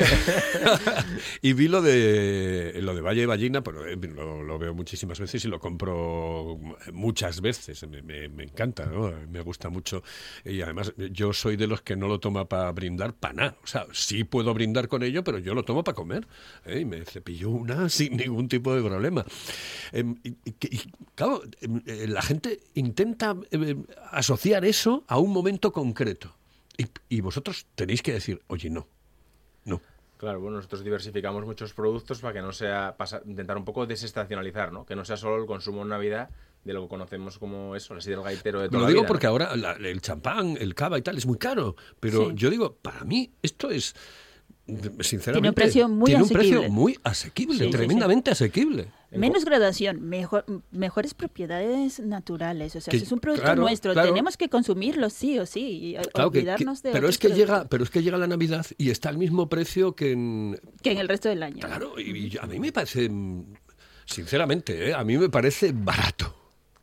y 1.41 1.53
vi 1.53 1.67
lo 1.67 1.81
de 1.81 2.79
lo 2.81 2.93
de 2.95 3.01
Valle 3.01 3.21
de 3.21 3.25
Ballina, 3.27 3.63
pero 3.63 3.85
eh, 3.87 3.95
lo, 3.95 4.43
lo 4.43 4.59
veo 4.59 4.73
muchísimas 4.73 5.19
veces 5.19 5.43
y 5.45 5.47
lo 5.47 5.59
compro 5.59 6.59
muchas 6.93 7.41
veces. 7.41 7.87
Me, 7.87 8.01
me- 8.01 8.29
me 8.29 8.43
encanta, 8.43 8.85
¿no? 8.85 9.11
Me 9.29 9.41
gusta 9.41 9.69
mucho. 9.69 10.03
Y 10.45 10.61
además, 10.61 10.93
yo 11.11 11.33
soy 11.33 11.55
de 11.55 11.67
los 11.67 11.81
que 11.81 11.95
no 11.95 12.07
lo 12.07 12.19
toma 12.19 12.47
para 12.47 12.71
brindar 12.71 13.13
para 13.13 13.33
nada. 13.33 13.57
O 13.63 13.67
sea, 13.67 13.85
sí 13.93 14.23
puedo 14.23 14.53
brindar 14.53 14.87
con 14.87 15.03
ello, 15.03 15.23
pero 15.23 15.36
yo 15.39 15.53
lo 15.53 15.63
tomo 15.63 15.83
para 15.83 15.95
comer. 15.95 16.27
¿eh? 16.65 16.79
Y 16.81 16.85
me 16.85 17.03
cepillo 17.05 17.49
una 17.49 17.89
sin 17.89 18.17
ningún 18.17 18.47
tipo 18.47 18.75
de 18.75 18.81
problema. 18.81 19.25
Em, 19.91 20.15
y, 20.23 20.29
y- 20.29 20.55
y, 20.61 20.81
claro, 21.15 21.41
em, 21.61 21.81
eh, 21.85 22.07
la 22.07 22.21
gente 22.21 22.59
intenta 22.75 23.35
em, 23.51 23.85
asociar 24.11 24.65
eso 24.65 25.03
a 25.07 25.17
un 25.17 25.31
momento 25.31 25.71
concreto. 25.71 26.35
Y, 26.77 26.85
y 27.09 27.21
vosotros 27.21 27.65
tenéis 27.75 28.01
que 28.03 28.13
decir, 28.13 28.41
oye, 28.47 28.69
no, 28.69 28.87
no. 29.65 29.81
Claro, 30.17 30.39
bueno, 30.39 30.57
nosotros 30.57 30.83
diversificamos 30.83 31.45
muchos 31.45 31.73
productos 31.73 32.19
para 32.19 32.33
que 32.33 32.41
no 32.41 32.51
sea, 32.51 32.95
pasa- 32.97 33.21
intentar 33.25 33.57
un 33.57 33.65
poco 33.65 33.85
desestacionalizar, 33.85 34.71
¿no? 34.71 34.85
Que 34.85 34.95
no 34.95 35.05
sea 35.05 35.17
solo 35.17 35.37
el 35.41 35.45
consumo 35.45 35.83
en 35.83 35.89
Navidad 35.89 36.29
de 36.63 36.73
lo 36.73 36.81
que 36.83 36.87
conocemos 36.89 37.37
como 37.39 37.75
eso, 37.75 37.93
la 37.93 38.01
sidra 38.01 38.17
del 38.17 38.25
gaitero 38.25 38.59
de 38.61 38.67
toda 38.67 38.79
Lo 38.79 38.83
la 38.85 38.89
digo 38.89 39.01
vida, 39.01 39.07
porque 39.07 39.25
¿no? 39.27 39.31
ahora 39.31 39.55
la- 39.55 39.73
el 39.73 40.01
champán, 40.01 40.57
el 40.59 40.73
cava 40.75 40.97
y 40.97 41.01
tal 41.03 41.17
es 41.17 41.25
muy 41.25 41.37
caro. 41.37 41.75
Pero 41.99 42.29
Sí. 42.29 42.35
yo 42.35 42.49
digo, 42.49 42.75
para 42.75 43.03
mí 43.05 43.31
esto 43.41 43.69
es, 43.69 43.95
sinceramente, 44.99 45.31
Tiene 45.31 45.47
un 45.49 45.53
precio 45.53 45.89
muy 45.89 46.05
tiene 46.07 46.23
un 46.23 46.29
precio 46.29 46.57
asequible. 46.59 46.69
muy 46.69 46.99
asequible, 47.03 47.53
Sí, 47.53 47.59
sí, 47.59 47.65
sí. 47.65 47.71
tremendamente 47.71 48.31
asequible. 48.31 48.87
En 49.11 49.19
Menos 49.21 49.45
mejor, 49.93 50.43
mejores 50.71 51.13
propiedades 51.13 51.99
naturales. 52.01 52.75
O 52.75 52.81
sea, 52.81 52.91
Que- 52.91 52.99
si 52.99 53.05
es 53.05 53.11
un 53.13 53.19
producto 53.19 53.43
claro, 53.43 53.61
nuestro, 53.61 53.93
claro. 53.93 54.09
tenemos 54.09 54.35
que 54.35 54.49
consumirlo 54.49 55.09
sí 55.09 55.39
o 55.39 55.45
sí. 55.45 55.61
Y 55.61 55.93
Claro 55.93 56.29
que- 56.31 56.39
que- 56.39 56.39
olvidarnos 56.39 56.83
de 56.83 56.91
pero 56.91 57.07
es 57.07 57.17
que 57.17 57.29
productos 57.29 57.47
llega, 57.49 57.65
pero 57.69 57.83
es 57.85 57.89
que 57.89 58.03
llega 58.03 58.17
la 58.17 58.27
Navidad 58.27 58.65
y 58.77 58.89
está 58.89 59.07
al 59.09 59.17
mismo 59.17 59.47
precio 59.47 59.95
que 59.95 60.11
en 60.11 60.59
que 60.81 60.91
en 60.91 60.97
el 60.97 61.07
resto 61.07 61.29
del 61.29 61.41
año. 61.43 61.59
claro 61.61 61.97
y, 61.99 62.33
y 62.33 62.37
a 62.37 62.45
mí 62.45 62.59
me 62.59 62.71
parece, 62.73 63.09
sinceramente, 64.05 64.89
¿eh? 64.89 64.93
a 64.93 65.03
mí 65.03 65.17
me 65.17 65.29
parece 65.29 65.71
barato. 65.73 66.33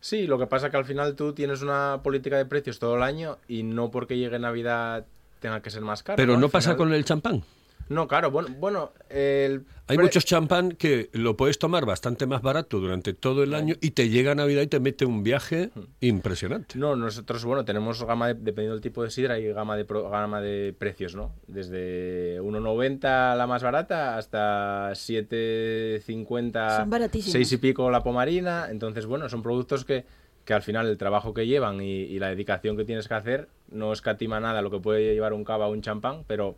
Sí, 0.01 0.27
lo 0.27 0.39
que 0.39 0.47
pasa 0.47 0.71
que 0.71 0.77
al 0.77 0.85
final 0.85 1.17
tú 1.17 1.33
tienes 1.33 1.63
una 1.63 2.01
política 2.03 2.37
de 2.37 2.45
precios 2.45 2.79
todo 2.79 2.97
el 2.97 3.03
año 3.03 3.39
y 3.49 3.63
no 3.63 3.91
porque 3.91 4.19
llegue 4.19 4.39
Navidad 4.39 5.07
tenga 5.41 5.63
que 5.63 5.71
ser 5.71 5.81
más 5.83 6.03
caro. 6.03 6.17
Pero 6.17 6.37
no 6.39 6.49
pasa 6.49 6.71
final- 6.71 6.77
con 6.79 6.93
el 6.95 7.05
champán. 7.05 7.43
No, 7.89 8.09
claro, 8.09 8.31
bueno, 8.31 8.49
bueno 8.59 8.93
el 9.11 9.65
Hay 9.89 9.99
muchos 9.99 10.25
champán 10.25 10.73
que 10.73 11.11
lo 11.13 11.37
puedes 11.37 11.59
tomar 11.59 11.85
bastante 11.85 12.27
más 12.27 12.41
barato 12.43 12.81
durante 12.81 13.13
todo 13.13 13.43
el 13.43 13.55
año 13.55 13.75
y 13.81 13.91
te 13.91 14.09
llega 14.09 14.33
a 14.33 14.35
Navidad 14.35 14.63
y 14.63 14.67
te 14.69 14.81
mete 14.81 15.05
un 15.05 15.23
viaje 15.23 15.71
impresionante. 16.01 16.79
No, 16.79 16.97
nosotros, 16.97 17.45
bueno, 17.45 17.65
tenemos 17.65 18.03
gama, 18.05 18.29
de- 18.29 18.35
dependiendo 18.35 18.73
del 18.75 18.81
tipo 18.81 19.03
de 19.03 19.11
sidra, 19.11 19.39
y 19.39 19.53
gama 19.53 19.77
de, 19.77 19.85
gama 19.85 20.41
de 20.41 20.75
precios, 20.79 21.15
¿no? 21.15 21.33
Desde 21.47 22.41
1,90 22.41 23.37
la 23.37 23.47
más 23.47 23.63
barata 23.63 24.17
hasta 24.17 24.91
7,50, 24.93 26.77
Son 26.79 26.91
baratísimos. 26.91 27.33
6 27.33 27.53
y 27.53 27.57
pico 27.59 27.91
la 27.91 28.03
pomarina. 28.03 28.69
Entonces, 28.71 29.07
bueno, 29.07 29.29
son 29.29 29.43
productos 29.43 29.85
que, 29.85 30.05
que 30.45 30.55
al 30.55 30.63
final 30.63 30.89
el 30.89 30.97
trabajo 30.99 31.35
que 31.35 31.47
llevan 31.47 31.81
y, 31.81 31.91
y 32.03 32.19
la 32.19 32.29
dedicación 32.29 32.77
que 32.77 32.85
tienes 32.85 33.09
que 33.09 33.15
hacer 33.15 33.49
no 33.71 33.93
escatima 33.93 34.41
nada 34.41 34.63
lo 34.63 34.71
que 34.71 34.79
puede 34.81 35.13
llevar 35.15 35.33
un 35.33 35.45
cava 35.45 35.67
o 35.69 35.73
un 35.73 35.83
champán, 35.83 36.25
pero 36.27 36.57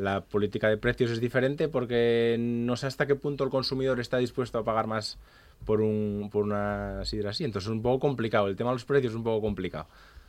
la 0.00 0.22
política 0.22 0.68
de 0.68 0.76
precios 0.76 1.10
es 1.10 1.20
diferente 1.20 1.68
porque 1.68 2.36
no 2.38 2.76
sé 2.76 2.86
hasta 2.86 3.06
qué 3.06 3.14
punto 3.14 3.44
el 3.44 3.50
consumidor 3.50 4.00
está 4.00 4.16
dispuesto 4.18 4.58
a 4.58 4.64
pagar 4.64 4.86
más 4.86 5.18
por, 5.64 5.80
un, 5.80 6.28
por 6.32 6.44
una 6.44 7.04
sidra 7.04 7.30
así. 7.30 7.44
Entonces 7.44 7.68
es 7.68 7.72
un 7.72 7.82
poco 7.82 8.00
complicado. 8.00 8.46
El 8.48 8.56
tema 8.56 8.70
de 8.70 8.76
los 8.76 8.84
precios 8.84 9.12
es 9.12 9.16
un 9.16 9.24
poco 9.24 9.40
complicado. 9.42 9.86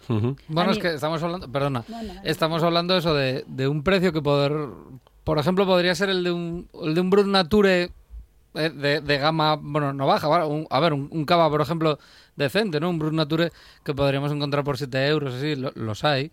Bueno, 0.07 0.69
A 0.71 0.73
es 0.73 0.79
que 0.79 0.93
estamos 0.95 1.21
hablando, 1.23 1.51
perdona, 1.51 1.83
No, 1.87 2.01
no, 2.03 2.13
no. 2.15 2.21
estamos 2.23 2.63
hablando 2.63 2.97
eso 2.97 3.13
de, 3.13 3.45
de 3.47 3.67
un 3.67 3.83
precio 3.83 4.11
que 4.11 4.21
poder, 4.21 4.51
por 5.23 5.37
ejemplo, 5.37 5.65
podría 5.65 5.93
ser 5.95 6.09
el 6.09 6.23
de 6.23 6.31
un, 6.31 6.67
el 6.83 6.95
de 6.95 7.01
un 7.01 7.09
Brut 7.11 7.27
Nature 7.27 7.91
eh, 8.55 8.69
de, 8.71 8.99
de 9.01 9.17
gama, 9.19 9.57
bueno, 9.61 9.93
no 9.93 10.07
baja, 10.07 10.27
¿vale? 10.27 10.45
Un- 10.45 10.67
a 10.71 10.79
ver, 10.79 10.93
un, 10.93 11.07
un 11.11 11.23
cava, 11.23 11.49
por 11.51 11.61
ejemplo, 11.61 11.99
decente, 12.35 12.79
¿no? 12.79 12.89
Un 12.89 12.97
Brut 12.99 13.13
Nature 13.13 13.51
que 13.85 13.93
podríamos 13.93 14.31
encontrar 14.31 14.63
por 14.63 14.77
7 14.77 15.07
euros, 15.07 15.35
así, 15.35 15.55
lo- 15.55 15.71
los 15.75 16.03
hay. 16.03 16.31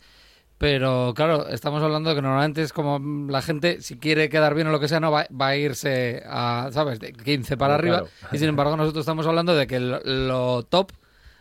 Pero 0.59 1.12
claro, 1.14 1.49
estamos 1.49 1.83
hablando 1.83 2.11
de 2.11 2.16
que 2.16 2.23
normalmente 2.23 2.62
es 2.62 2.73
como 2.73 2.99
mm, 2.99 3.31
la 3.31 3.42
gente, 3.42 3.81
si 3.81 3.97
quiere 3.97 4.29
quedar 4.29 4.55
bien 4.55 4.66
o 4.66 4.73
lo 4.73 4.81
que 4.81 4.88
sea, 4.88 4.99
no 4.99 5.12
va, 5.12 5.27
va 5.31 5.49
a 5.49 5.57
irse 5.57 6.23
a, 6.27 6.71
¿sabes?, 6.73 6.99
de 6.99 7.12
15 7.12 7.57
para 7.57 7.77
arriba. 7.77 7.99
claro. 7.99 8.11
Y 8.33 8.38
sin 8.38 8.49
embargo, 8.49 8.77
nosotros 8.77 9.03
estamos 9.03 9.27
hablando 9.27 9.55
de 9.55 9.66
que 9.68 9.79
lo, 9.79 10.01
lo 10.05 10.64
top 10.64 10.90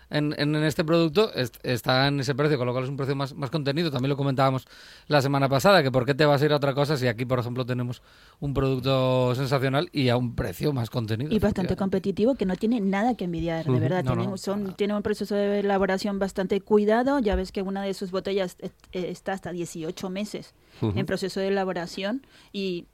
en, 0.09 0.33
en, 0.37 0.55
este 0.63 0.83
producto 0.85 1.33
est- 1.33 1.57
está 1.63 2.07
en 2.07 2.19
ese 2.19 2.33
precio, 2.35 2.57
con 2.57 2.65
lo 2.67 2.73
cual 2.73 2.85
es 2.85 2.89
un 2.89 2.97
precio 2.97 3.15
más, 3.15 3.33
más 3.35 3.49
contenido. 3.49 3.91
También 3.91 4.09
lo 4.09 4.17
comentábamos 4.17 4.65
la 5.07 5.21
semana 5.21 5.49
pasada, 5.49 5.83
que 5.83 5.91
por 5.91 6.05
qué 6.05 6.13
te 6.13 6.25
vas 6.25 6.41
a 6.41 6.45
ir 6.45 6.53
a 6.53 6.55
otra 6.57 6.73
cosa 6.73 6.95
si 6.97 7.07
aquí, 7.07 7.25
por 7.25 7.39
ejemplo, 7.39 7.65
tenemos 7.65 8.01
un 8.39 8.53
producto 8.53 9.35
sensacional 9.35 9.89
y 9.91 10.09
a 10.09 10.17
un 10.17 10.35
precio 10.35 10.71
más 10.73 10.89
contenido. 10.89 11.33
Y 11.33 11.39
bastante 11.39 11.75
competitivo 11.75 12.35
que 12.35 12.45
no 12.45 12.55
tiene 12.55 12.79
nada 12.79 13.15
que 13.15 13.25
envidiar, 13.25 13.65
de 13.65 13.79
verdad. 13.79 14.03
No, 14.03 14.11
tiene, 14.13 14.27
no. 14.27 14.37
son- 14.37 14.75
tiene 14.75 14.95
un 14.95 15.01
proceso 15.03 15.35
de 15.35 15.59
elaboración 15.59 16.19
bastante 16.19 16.61
cuidado. 16.61 17.19
Ya 17.19 17.35
ves 17.35 17.51
que 17.51 17.61
una 17.61 17.81
de 17.83 17.93
sus 17.93 18.11
botellas 18.11 18.55
eh, 18.59 18.69
está 18.93 19.33
hasta 19.33 19.51
18 19.51 20.09
meses 20.09 20.53
en 20.81 21.05
proceso 21.07 21.39
de 21.39 21.47
elaboración 21.47 22.21
y 22.53 22.85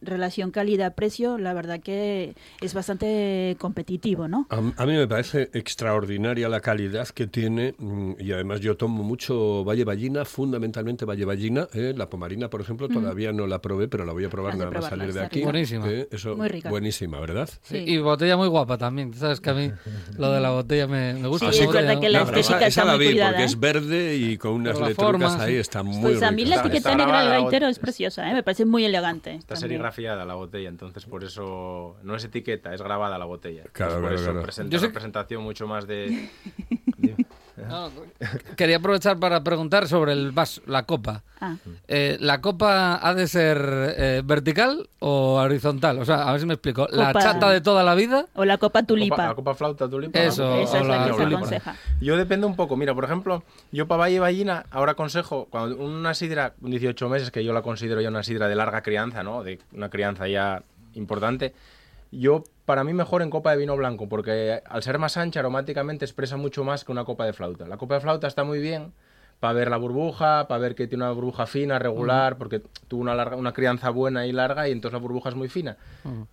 relación 0.00 0.50
calidad-precio, 0.50 1.38
la 1.38 1.52
verdad 1.54 1.80
que 1.80 2.34
es 2.60 2.74
bastante 2.74 3.56
competitivo, 3.58 4.28
¿no? 4.28 4.46
A, 4.50 4.56
a 4.58 4.86
mí 4.86 4.92
me 4.94 5.06
parece 5.06 5.50
extraordinaria 5.52 6.48
la 6.48 6.60
calidad 6.60 7.08
que 7.08 7.26
tiene 7.26 7.74
mm, 7.78 8.12
y 8.18 8.32
además 8.32 8.60
yo 8.60 8.76
tomo 8.76 9.02
mucho 9.02 9.64
Valle 9.64 9.84
Ballina, 9.84 10.24
fundamentalmente 10.24 11.04
Valle 11.04 11.24
Ballina. 11.24 11.68
¿eh? 11.74 11.94
La 11.96 12.08
pomarina, 12.08 12.48
por 12.50 12.60
ejemplo, 12.60 12.88
todavía 12.88 13.32
no 13.32 13.46
la 13.46 13.60
probé, 13.60 13.88
pero 13.88 14.04
la 14.04 14.12
voy 14.12 14.24
a 14.24 14.30
probar 14.30 14.52
Has 14.52 14.58
nada 14.58 14.70
más 14.70 14.84
salir 14.88 15.12
de 15.12 15.22
aquí. 15.22 15.36
rica. 15.40 15.50
Buenísima. 15.50 15.88
¿eh? 15.90 16.08
Eso, 16.10 16.36
Muy 16.36 16.48
rica. 16.48 16.70
Buenísima, 16.70 17.20
¿verdad? 17.20 17.48
Sí, 17.62 17.76
Y 17.78 17.98
botella 17.98 18.36
muy 18.36 18.48
guapa 18.48 18.78
también. 18.78 19.12
Sabes 19.14 19.40
que 19.40 19.50
a 19.50 19.54
mí 19.54 19.70
lo 20.18 20.30
de 20.32 20.40
la 20.40 20.50
botella 20.50 20.86
me, 20.86 21.14
me 21.14 21.28
gusta. 21.28 21.52
Sí, 21.52 21.60
Una 21.64 21.68
es 21.68 21.74
verdad 21.86 22.00
que 22.00 22.08
la 22.08 22.18
No, 22.20 22.24
estética 22.24 22.40
esa, 22.40 22.54
está 22.54 22.66
esa 22.68 22.84
la 22.84 22.96
muy 22.96 23.06
vi 23.06 23.12
cuidada, 23.12 23.30
porque 23.30 23.42
¿eh? 23.42 23.46
es 23.46 23.60
verde 23.60 24.16
y 24.16 24.38
con 24.38 24.52
unas 24.52 24.78
letrucas 24.80 24.96
forma, 24.96 25.42
ahí, 25.42 25.54
sí. 25.54 25.58
está 25.60 25.82
muy 25.82 26.00
Pues 26.02 26.22
a 26.22 26.30
mí 26.30 26.44
la 26.44 26.56
etiqueta 26.56 26.94
negra 26.94 27.20
del 27.22 27.42
gaitero 27.42 27.68
es 27.68 27.78
preciosa, 27.78 28.30
¿eh? 28.30 28.34
me 28.34 28.42
parece 28.42 28.64
muy 28.64 28.84
elegante. 28.84 29.34
Está. 29.34 29.55
Serigrafiada 29.56 30.24
la 30.24 30.34
botella, 30.34 30.68
entonces 30.68 31.04
por 31.06 31.24
eso 31.24 31.96
no 32.02 32.14
es 32.16 32.24
etiqueta, 32.24 32.72
es 32.74 32.82
grabada 32.82 33.18
la 33.18 33.24
botella. 33.24 33.64
Claro, 33.72 33.92
Pues 33.92 34.00
por 34.00 34.00
claro, 34.08 34.14
eso 34.14 34.24
claro. 34.24 34.42
presenta 34.42 34.72
Yo 34.72 34.78
sé- 34.78 34.90
mucho 35.40 35.66
más 35.66 35.86
de... 35.86 36.28
No, 37.68 37.90
quería 38.56 38.76
aprovechar 38.76 39.18
para 39.18 39.42
preguntar 39.42 39.88
sobre 39.88 40.12
el 40.12 40.30
vaso, 40.32 40.60
la 40.66 40.82
copa. 40.84 41.22
Ah. 41.40 41.56
Eh, 41.88 42.16
¿La 42.20 42.40
copa 42.40 42.98
ha 43.02 43.14
de 43.14 43.26
ser 43.28 43.58
eh, 43.96 44.22
vertical 44.24 44.88
o 45.00 45.34
horizontal? 45.34 45.98
O 45.98 46.04
sea, 46.04 46.28
a 46.28 46.32
ver 46.32 46.40
si 46.40 46.46
me 46.46 46.54
explico. 46.54 46.86
¿La 46.90 47.12
chata 47.12 47.50
de 47.50 47.60
toda 47.60 47.82
la 47.82 47.94
vida? 47.94 48.26
O 48.34 48.44
la 48.44 48.58
copa 48.58 48.82
tulipa. 48.82 49.16
Copa- 49.16 49.28
la 49.28 49.34
copa 49.34 49.54
flauta 49.54 49.88
tulipa. 49.88 50.18
Eso, 50.18 50.54
Esa 50.56 50.80
es 50.80 50.86
la 50.86 51.06
que 51.06 51.14
se 51.14 51.22
aconseja. 51.24 51.76
Yo 52.00 52.16
depende 52.16 52.46
un 52.46 52.56
poco. 52.56 52.76
Mira, 52.76 52.94
por 52.94 53.04
ejemplo, 53.04 53.42
yo 53.72 53.86
para 53.86 54.00
Valle 54.00 54.20
Ballina 54.20 54.66
ahora 54.70 54.92
aconsejo, 54.92 55.46
cuando 55.50 55.76
una 55.76 56.14
sidra 56.14 56.54
con 56.60 56.70
18 56.70 57.08
meses, 57.08 57.30
que 57.30 57.44
yo 57.44 57.52
la 57.52 57.62
considero 57.62 58.00
ya 58.00 58.08
una 58.08 58.22
sidra 58.22 58.48
de 58.48 58.54
larga 58.54 58.82
crianza, 58.82 59.22
¿no? 59.22 59.42
De 59.42 59.58
una 59.72 59.88
crianza 59.90 60.28
ya 60.28 60.62
importante, 60.94 61.54
yo 62.10 62.44
para 62.64 62.84
mí 62.84 62.92
mejor 62.94 63.22
en 63.22 63.30
copa 63.30 63.50
de 63.52 63.58
vino 63.58 63.76
blanco, 63.76 64.08
porque 64.08 64.60
al 64.64 64.82
ser 64.82 64.98
más 64.98 65.16
ancha 65.16 65.40
aromáticamente 65.40 66.04
expresa 66.04 66.36
mucho 66.36 66.64
más 66.64 66.84
que 66.84 66.92
una 66.92 67.04
copa 67.04 67.24
de 67.26 67.32
flauta. 67.32 67.66
La 67.66 67.76
copa 67.76 67.94
de 67.94 68.00
flauta 68.00 68.26
está 68.26 68.44
muy 68.44 68.58
bien 68.60 68.92
para 69.40 69.52
ver 69.52 69.68
la 69.70 69.76
burbuja, 69.76 70.48
para 70.48 70.58
ver 70.60 70.74
que 70.74 70.86
tiene 70.86 71.04
una 71.04 71.12
burbuja 71.12 71.46
fina, 71.46 71.78
regular, 71.78 72.38
porque 72.38 72.62
tuvo 72.88 73.02
una, 73.02 73.14
larga, 73.14 73.36
una 73.36 73.52
crianza 73.52 73.90
buena 73.90 74.26
y 74.26 74.32
larga 74.32 74.66
y 74.68 74.72
entonces 74.72 74.94
la 74.94 75.02
burbuja 75.02 75.28
es 75.28 75.34
muy 75.34 75.48
fina. 75.48 75.76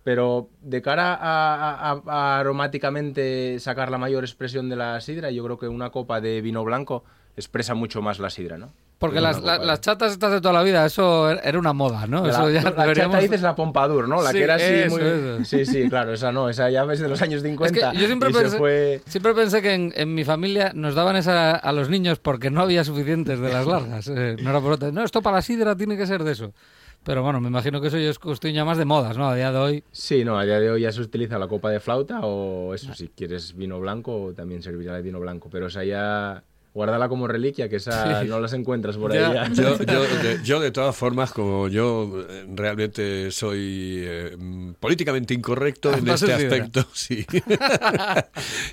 Pero 0.02 0.48
de 0.62 0.80
cara 0.82 1.14
a, 1.14 1.90
a- 1.92 2.02
a 2.06 2.38
aromáticamente 2.40 3.58
sacar 3.60 3.90
la 3.90 3.98
mayor 3.98 4.24
expresión 4.24 4.68
de 4.68 4.76
la 4.76 5.00
sidra, 5.00 5.30
yo 5.30 5.44
creo 5.44 5.58
que 5.58 5.68
una 5.68 5.90
copa 5.90 6.20
de 6.20 6.40
vino 6.40 6.64
blanco 6.64 7.04
expresa 7.36 7.74
mucho 7.74 8.00
más 8.02 8.18
la 8.18 8.30
sidra, 8.30 8.58
¿no? 8.58 8.72
Porque 8.98 9.16
Que 9.16 9.22
las, 9.22 9.42
la- 9.42 9.58
las 9.58 9.80
chatas 9.80 10.12
estas 10.12 10.30
de 10.32 10.40
toda 10.40 10.54
la 10.54 10.62
vida, 10.62 10.86
eso 10.86 11.28
er- 11.30 11.40
era 11.44 11.58
una 11.58 11.72
moda, 11.72 12.06
¿no? 12.06 12.22
la, 12.24 12.30
Eso 12.30 12.48
ya 12.50 12.62
la 12.62 12.70
deberíamos... 12.70 13.14
chata 13.16 13.22
dices 13.22 13.42
la 13.42 13.54
Pompadour, 13.56 14.08
¿no? 14.08 14.22
La 14.22 14.30
Sí, 14.30 14.38
que 14.38 14.44
era 14.44 14.54
así 14.54 14.64
eso, 14.64 14.96
muy... 14.96 15.04
eso. 15.04 15.44
Sí, 15.44 15.66
sí, 15.66 15.88
claro, 15.90 16.12
esa 16.14 16.30
no, 16.32 16.48
esa 16.48 16.70
ya 16.70 16.84
es 16.84 17.00
de 17.00 17.08
los 17.08 17.20
años 17.20 17.42
Es 17.42 17.48
50 17.50 17.90
que 17.92 17.98
yo 17.98 18.06
siempre 18.06 18.30
pensé, 18.30 18.56
fue... 18.56 19.00
siempre 19.06 19.34
pensé 19.34 19.60
que 19.60 19.74
en, 19.74 19.92
en 19.96 20.14
mi 20.14 20.24
familia 20.24 20.70
nos 20.74 20.94
daban 20.94 21.16
esa 21.16 21.56
a 21.56 21.72
los 21.72 21.90
niños 21.90 22.18
porque 22.20 22.50
no 22.50 22.62
había 22.62 22.84
suficientes 22.84 23.40
de 23.40 23.52
las 23.52 23.66
largas. 23.66 24.06
eh, 24.08 24.36
no 24.40 24.50
era 24.50 24.60
por 24.60 24.72
otra. 24.72 24.90
No, 24.92 25.02
esto 25.02 25.20
para 25.22 25.36
la 25.36 25.42
sidra 25.42 25.76
tiene 25.76 25.96
que 25.96 26.06
ser 26.06 26.22
de 26.24 26.32
eso. 26.32 26.54
Pero 27.02 27.22
bueno, 27.22 27.38
me 27.40 27.48
imagino 27.48 27.82
que 27.82 27.88
eso 27.88 27.98
ya 27.98 28.08
es 28.08 28.18
cuestión 28.18 28.54
ya 28.54 28.64
más 28.64 28.78
de 28.78 28.86
modas, 28.86 29.18
¿no? 29.18 29.28
A 29.28 29.34
día 29.34 29.52
de 29.52 29.58
hoy. 29.58 29.84
Sí, 29.92 30.24
no, 30.24 30.38
a 30.38 30.44
día 30.44 30.58
de 30.60 30.70
hoy 30.70 30.82
ya 30.82 30.92
se 30.92 31.02
utiliza 31.02 31.38
la 31.38 31.48
copa 31.48 31.68
de 31.70 31.78
flauta 31.80 32.20
o 32.22 32.72
eso, 32.72 32.94
si 32.94 33.08
quieres 33.08 33.54
vino 33.54 33.78
blanco 33.80 34.32
también 34.34 34.62
servirá 34.62 34.94
de 34.94 35.02
vino 35.02 35.18
blanco, 35.20 35.48
pero 35.50 35.66
esa 35.66 35.84
ya... 35.84 36.42
Guárdala 36.74 37.08
como 37.08 37.28
reliquia, 37.28 37.68
que 37.68 37.76
esa 37.76 38.20
Sí. 38.22 38.28
no 38.28 38.40
las 38.40 38.52
encuentras 38.52 38.96
por 38.96 39.14
Ya. 39.14 39.28
ahí 39.28 39.34
ya. 39.34 39.48
Yo, 39.54 39.78
yo, 39.78 40.02
de, 40.22 40.40
yo, 40.42 40.58
de 40.60 40.72
todas 40.72 40.94
formas, 40.96 41.30
como 41.32 41.68
yo 41.68 42.26
eh, 42.28 42.46
realmente 42.52 43.30
soy 43.30 44.00
eh, 44.04 44.36
políticamente 44.80 45.32
incorrecto 45.34 45.94
en 45.94 46.04
Vas 46.04 46.20
este 46.22 46.34
aspecto, 46.34 46.84
sí. 46.92 47.24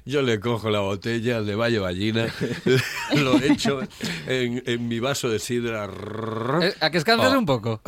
yo 0.06 0.22
le 0.24 0.40
cojo 0.40 0.70
la 0.72 0.80
botella 0.80 1.42
de 1.44 1.56
Valle 1.56 1.80
Ballina, 1.80 2.28
lo 3.18 3.38
echo 3.38 3.82
en, 4.28 4.64
en 4.66 4.88
mi 4.88 5.00
vaso 5.00 5.30
de 5.30 5.38
sidra. 5.40 5.88
Eh, 6.62 6.74
¿A 6.80 6.90
que 6.90 6.98
escances 6.98 7.32
Oh. 7.32 7.38
un 7.38 7.46
poco? 7.46 7.82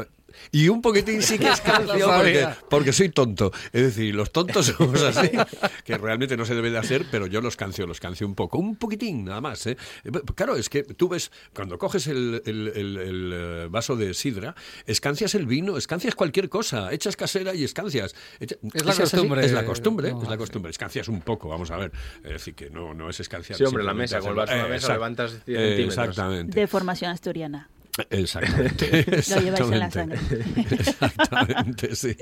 Y 0.51 0.69
un 0.69 0.81
poquitín 0.81 1.21
sí 1.21 1.37
que 1.39 1.49
escancio 1.51 1.95
Lo 2.07 2.53
porque, 2.69 2.91
soy 2.93 3.09
tonto. 3.09 3.51
Es 3.71 3.83
decir, 3.83 4.13
los 4.15 4.31
tontos 4.31 4.67
somos 4.67 5.01
así, 5.03 5.29
que 5.85 5.97
realmente 5.97 6.37
no 6.37 6.45
se 6.45 6.55
debe 6.55 6.69
de 6.71 6.77
hacer, 6.77 7.05
pero 7.11 7.27
yo 7.27 7.41
los 7.41 7.55
cancio, 7.55 7.87
los 7.87 7.99
cancio 7.99 8.27
un 8.27 8.35
poco, 8.35 8.57
un 8.57 8.75
poquitín 8.75 9.25
nada 9.25 9.41
más. 9.41 9.65
¿eh? 9.67 9.77
Eh, 10.03 10.11
Claro, 10.35 10.55
es 10.55 10.69
que 10.69 10.83
tú 10.83 11.07
ves, 11.09 11.31
cuando 11.53 11.77
coges 11.77 12.07
el, 12.07 12.41
el- 12.45 12.71
el- 12.75 12.97
el, 12.97 13.31
eh, 13.33 13.67
vaso 13.69 13.95
de 13.95 14.13
sidra, 14.13 14.55
escancias 14.85 15.35
el 15.35 15.45
vino, 15.45 15.77
escancias 15.77 16.15
cualquier 16.15 16.49
cosa, 16.49 16.91
echas 16.93 17.15
casera 17.15 17.53
y 17.53 17.63
escancias. 17.63 18.15
Echa- 18.39 18.57
Es 18.73 18.85
la 18.85 18.95
costumbre. 18.95 19.45
Es 19.45 19.51
la 19.51 19.65
costumbre, 19.65 20.11
No, 20.11 20.21
es 20.23 20.27
la 20.27 20.33
sí. 20.35 20.37
costumbre. 20.37 20.69
Escancias 20.71 21.07
un 21.07 21.21
poco, 21.21 21.49
vamos 21.49 21.71
a 21.71 21.77
ver. 21.77 21.91
Es 22.23 22.31
decir, 22.33 22.55
que 22.55 22.69
no, 22.69 22.93
no 22.93 23.09
es 23.09 23.19
escanciar. 23.19 23.57
Sí, 23.57 23.63
hombre, 23.63 23.83
la 23.83 23.93
mesa, 23.93 24.19
con 24.19 24.29
el 24.29 24.35
vaso 24.35 24.55
la 24.55 24.67
mesa 24.67 24.93
levantas 24.93 25.31
100 25.45 25.57
centímetros. 25.57 25.97
Exactamente. 26.09 26.59
De 26.59 26.67
formación 26.67 27.11
asturiana. 27.11 27.69
Exactamente. 28.09 29.05
Lo 29.35 29.41
lleváis 29.41 29.59
en 29.61 29.79
la 29.79 29.85
exactamente. 29.85 30.75
Exactamente, 30.75 31.95
sí. 31.95 32.15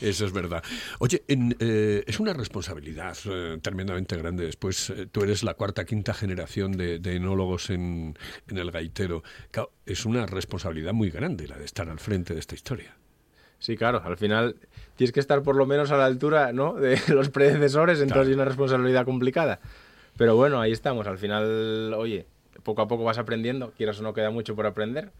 Eso 0.00 0.26
es 0.26 0.32
verdad. 0.32 0.62
Oye, 0.98 1.22
en, 1.28 1.54
eh, 1.58 2.02
es 2.06 2.18
una 2.20 2.32
responsabilidad 2.32 3.16
eh, 3.26 3.58
tremendamente 3.60 4.16
grande. 4.16 4.44
Después, 4.46 4.90
eh, 4.90 5.06
tú 5.10 5.22
eres 5.22 5.42
la 5.42 5.54
cuarta, 5.54 5.84
quinta 5.84 6.14
generación 6.14 6.72
de, 6.72 6.98
de 6.98 7.16
enólogos 7.16 7.70
en, 7.70 8.16
en 8.48 8.58
el 8.58 8.70
gaitero. 8.70 9.22
Claro, 9.50 9.72
es 9.84 10.04
una 10.06 10.26
responsabilidad 10.26 10.92
muy 10.92 11.10
grande 11.10 11.46
la 11.46 11.58
de 11.58 11.64
estar 11.64 11.88
al 11.88 11.98
frente 11.98 12.34
de 12.34 12.40
esta 12.40 12.54
historia. 12.54 12.96
Sí, 13.58 13.76
claro, 13.76 14.00
al 14.04 14.16
final 14.16 14.56
tienes 14.96 15.12
que 15.12 15.20
estar 15.20 15.42
por 15.42 15.56
lo 15.56 15.66
menos 15.66 15.90
a 15.90 15.96
la 15.96 16.06
altura 16.06 16.52
¿no? 16.52 16.74
de 16.74 16.98
los 17.08 17.28
predecesores, 17.28 17.98
entonces 18.00 18.14
Claro. 18.14 18.30
es 18.30 18.34
una 18.36 18.44
responsabilidad 18.44 19.04
complicada. 19.04 19.60
Pero 20.16 20.36
bueno, 20.36 20.60
ahí 20.60 20.72
estamos. 20.72 21.06
Al 21.06 21.18
final, 21.18 21.92
oye, 21.94 22.26
poco 22.62 22.82
a 22.82 22.88
poco 22.88 23.04
vas 23.04 23.18
aprendiendo, 23.18 23.72
quieras 23.76 23.98
o 24.00 24.02
no 24.02 24.14
queda 24.14 24.30
mucho 24.30 24.54
por 24.56 24.66
aprender. 24.66 25.10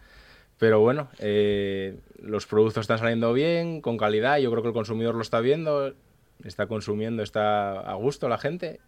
Pero 0.58 0.80
bueno, 0.80 1.08
eh, 1.18 1.98
los 2.20 2.46
productos 2.46 2.80
están 2.82 2.98
saliendo 2.98 3.32
bien, 3.32 3.80
con 3.80 3.96
calidad, 3.96 4.38
yo 4.38 4.50
creo 4.50 4.62
que 4.62 4.68
el 4.68 4.74
consumidor 4.74 5.14
lo 5.14 5.22
está 5.22 5.40
viendo, 5.40 5.94
está 6.44 6.66
consumiendo, 6.66 7.22
está 7.22 7.78
a 7.80 7.94
gusto 7.94 8.28
la 8.28 8.38
gente. 8.38 8.80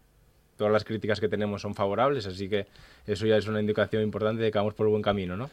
todas 0.56 0.72
las 0.74 0.84
críticas 0.84 1.20
que 1.20 1.28
tenemos 1.28 1.62
son 1.62 1.74
favorables, 1.74 2.26
así 2.26 2.48
que 2.50 2.66
eso 3.06 3.24
ya 3.24 3.36
es 3.38 3.46
una 3.48 3.60
indicación 3.60 4.02
importante 4.02 4.42
de 4.42 4.50
que 4.50 4.58
vamos 4.58 4.74
por 4.74 4.86
el 4.86 4.90
buen 4.90 5.02
camino, 5.02 5.34
¿no? 5.36 5.48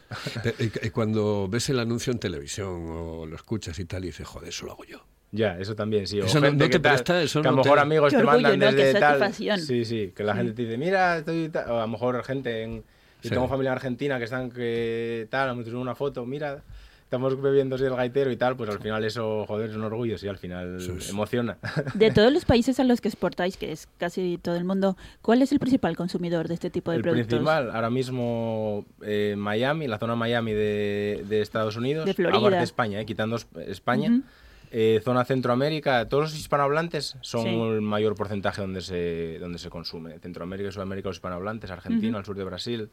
Y- 0.58 0.90
Cuando 0.90 1.48
ves 1.48 1.70
el 1.70 1.78
anuncio 1.78 2.12
en 2.12 2.18
televisión 2.18 2.90
o 2.90 3.24
lo 3.24 3.34
escuchas 3.36 3.78
y 3.78 3.86
tal, 3.86 4.04
y 4.04 4.08
dices, 4.08 4.26
joder, 4.26 4.50
eso 4.50 4.66
lo 4.66 4.72
hago 4.72 4.84
yo. 4.84 4.98
Ya, 5.30 5.58
eso 5.58 5.74
también, 5.74 6.06
sí. 6.06 6.20
O 6.20 6.24
Eso 6.24 6.40
no- 6.40 6.46
gente 6.46 6.64
no 6.64 6.70
que 6.70 6.78
te 6.78 6.82
tal, 6.82 6.92
presta, 6.94 7.22
eso 7.22 7.42
que 7.42 7.48
a 7.48 7.50
no 7.50 7.56
lo 7.58 7.62
mejor 7.64 7.78
te- 7.78 7.82
amigos 7.82 8.10
Qué 8.12 8.16
te 8.18 8.22
orgullo, 8.24 8.42
mandan 8.48 8.58
¿no? 8.70 8.76
Qué 8.76 8.82
desde 8.84 9.00
tal. 9.00 9.32
Sí, 9.60 9.84
sí, 9.84 10.12
que 10.16 10.24
la 10.24 10.34
gente 10.34 10.52
te 10.54 10.62
dice, 10.62 10.78
mira, 10.78 11.18
estoy 11.18 11.48
tal", 11.50 11.70
o 11.70 11.78
a 11.78 11.82
lo 11.82 11.88
mejor 11.88 12.24
gente 12.24 12.62
en... 12.62 12.82
Sí. 13.20 13.30
Tengo 13.30 13.48
familia 13.48 13.70
en 13.70 13.76
Argentina 13.76 14.16
que 14.18 14.24
están 14.24 14.48
que 14.50 15.26
tal, 15.28 15.54
me 15.56 15.64
una 15.74 15.94
foto, 15.96 16.24
mira, 16.24 16.62
estamos 17.02 17.40
bebiendo 17.42 17.74
así 17.74 17.84
el 17.84 17.96
gaitero 17.96 18.30
y 18.30 18.36
tal, 18.36 18.56
pues 18.56 18.70
al 18.70 18.78
final 18.78 19.04
eso, 19.04 19.44
joder, 19.46 19.70
es 19.70 19.76
un 19.76 19.82
orgullo, 19.82 20.16
sí, 20.16 20.28
al 20.28 20.38
final 20.38 20.76
es. 20.76 21.10
emociona. 21.10 21.58
De 21.94 22.10
todos 22.12 22.32
los 22.32 22.44
países 22.44 22.78
a 22.78 22.84
los 22.84 23.00
que 23.00 23.08
exportáis, 23.08 23.56
que 23.56 23.72
es 23.72 23.88
casi 23.98 24.38
todo 24.40 24.54
el 24.54 24.64
mundo, 24.64 24.96
¿cuál 25.20 25.42
es 25.42 25.50
el 25.50 25.58
principal 25.58 25.96
consumidor 25.96 26.46
de 26.46 26.54
este 26.54 26.70
tipo 26.70 26.92
de 26.92 26.98
el 26.98 27.02
productos? 27.02 27.26
principal, 27.26 27.70
ahora 27.74 27.90
mismo 27.90 28.86
eh, 29.02 29.34
Miami, 29.36 29.88
la 29.88 29.98
zona 29.98 30.14
Miami 30.14 30.52
de, 30.52 31.24
de 31.28 31.40
Estados 31.42 31.76
Unidos, 31.76 32.06
De 32.06 32.14
Florida. 32.14 32.38
aparte 32.38 32.58
de 32.58 32.64
España, 32.64 33.00
eh, 33.00 33.04
quitando 33.04 33.34
es- 33.36 33.48
España, 33.66 34.10
Ujú. 34.10 34.22
Eh, 34.70 35.00
zona 35.04 35.24
Centroamérica, 35.24 36.08
todos 36.08 36.24
los 36.24 36.34
hispanohablantes 36.38 37.16
son 37.20 37.42
Sí. 37.44 37.48
el 37.48 37.80
mayor 37.80 38.14
porcentaje 38.14 38.60
donde 38.60 38.80
se, 38.80 39.38
donde 39.38 39.58
se 39.58 39.70
consume. 39.70 40.18
Centroamérica 40.18 40.68
y 40.68 40.72
Sudamérica 40.72 41.08
los 41.08 41.16
hispanohablantes, 41.16 41.70
Argentina, 41.70 42.10
Ujú. 42.10 42.18
al 42.18 42.24
sur 42.24 42.36
de 42.36 42.44
Brasil, 42.44 42.90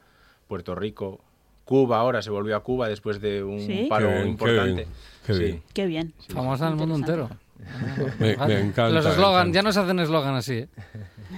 Puerto 0.48 0.76
Rico, 0.76 1.22
Cuba 1.66 1.98
ahora 2.00 2.22
se 2.22 2.30
volvió 2.30 2.56
a 2.56 2.62
Cuba 2.64 2.88
después 2.88 3.20
de 3.20 3.44
un 3.44 3.60
Sí. 3.60 3.88
paro 3.90 4.08
Qué 4.08 4.14
bien, 4.14 4.24
qué 4.24 4.30
importante. 4.30 4.74
bien, 4.74 4.88
qué 5.26 5.34
Sí. 5.34 5.40
bien. 5.44 5.64
Qué 5.74 5.86
bien. 5.88 6.14
Famosa 6.30 6.68
en 6.68 6.74
el 6.74 6.78
mundo 6.78 6.96
entero. 6.96 7.30
Me, 8.20 8.36
me 8.38 8.60
encanta. 8.60 8.90
Los 8.90 9.06
me 9.06 9.12
eslogan, 9.12 9.42
encanta. 9.48 9.56
ya 9.56 9.62
no 9.64 9.72
se 9.72 9.80
hacen 9.80 10.00
eslogan 10.00 10.36
así. 10.36 10.54
¿eh? 10.54 10.68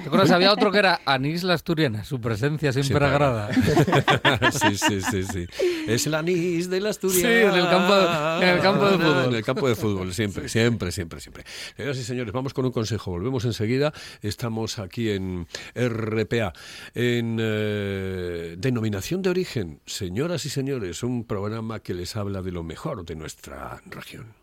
¿Te 0.03 0.07
acuerdas? 0.07 0.31
Había 0.31 0.51
otro 0.51 0.71
que 0.71 0.79
era 0.79 0.99
Anís 1.05 1.43
la 1.43 1.53
Asturiana, 1.53 2.03
su 2.03 2.19
presencia 2.19 2.71
siempre 2.73 3.05
agrada. 3.05 3.49
sí, 4.51 4.77
sí, 4.77 5.01
sí, 5.01 5.23
sí. 5.23 5.45
Es 5.87 6.05
el 6.05 6.13
anís 6.15 6.69
de 6.69 6.81
la 6.81 6.89
Asturias. 6.89 7.19
Sí, 7.21 7.25
en 7.25 7.53
el 7.53 7.69
campo 7.69 7.95
de- 7.95 8.43
en 8.43 8.49
el 8.55 8.59
campo 8.61 8.85
de 8.89 8.97
fútbol. 8.97 9.25
En 9.29 9.35
el 9.35 9.43
campo 9.43 9.69
de 9.69 9.75
fútbol, 9.75 10.13
siempre, 10.13 10.49
siempre, 10.49 10.91
siempre, 10.91 11.19
siempre. 11.21 11.43
Señoras 11.75 11.97
y 11.97 12.03
señores, 12.03 12.33
vamos 12.33 12.53
con 12.53 12.65
un 12.65 12.71
consejo. 12.71 13.11
Volvemos 13.11 13.45
enseguida. 13.45 13.93
Estamos 14.21 14.77
aquí 14.79 15.09
en 15.11 15.47
RPA, 15.75 16.53
en 16.93 17.37
eh, 17.39 18.55
Denominación 18.57 19.21
de 19.21 19.29
Origen. 19.29 19.79
Señoras 19.85 20.45
y 20.45 20.49
señores, 20.49 21.01
un 21.03 21.23
programa 21.25 21.79
que 21.79 21.93
les 21.93 22.15
habla 22.15 22.41
de 22.41 22.51
lo 22.51 22.63
mejor 22.63 23.05
de 23.05 23.15
nuestra 23.15 23.81
región. 23.85 24.33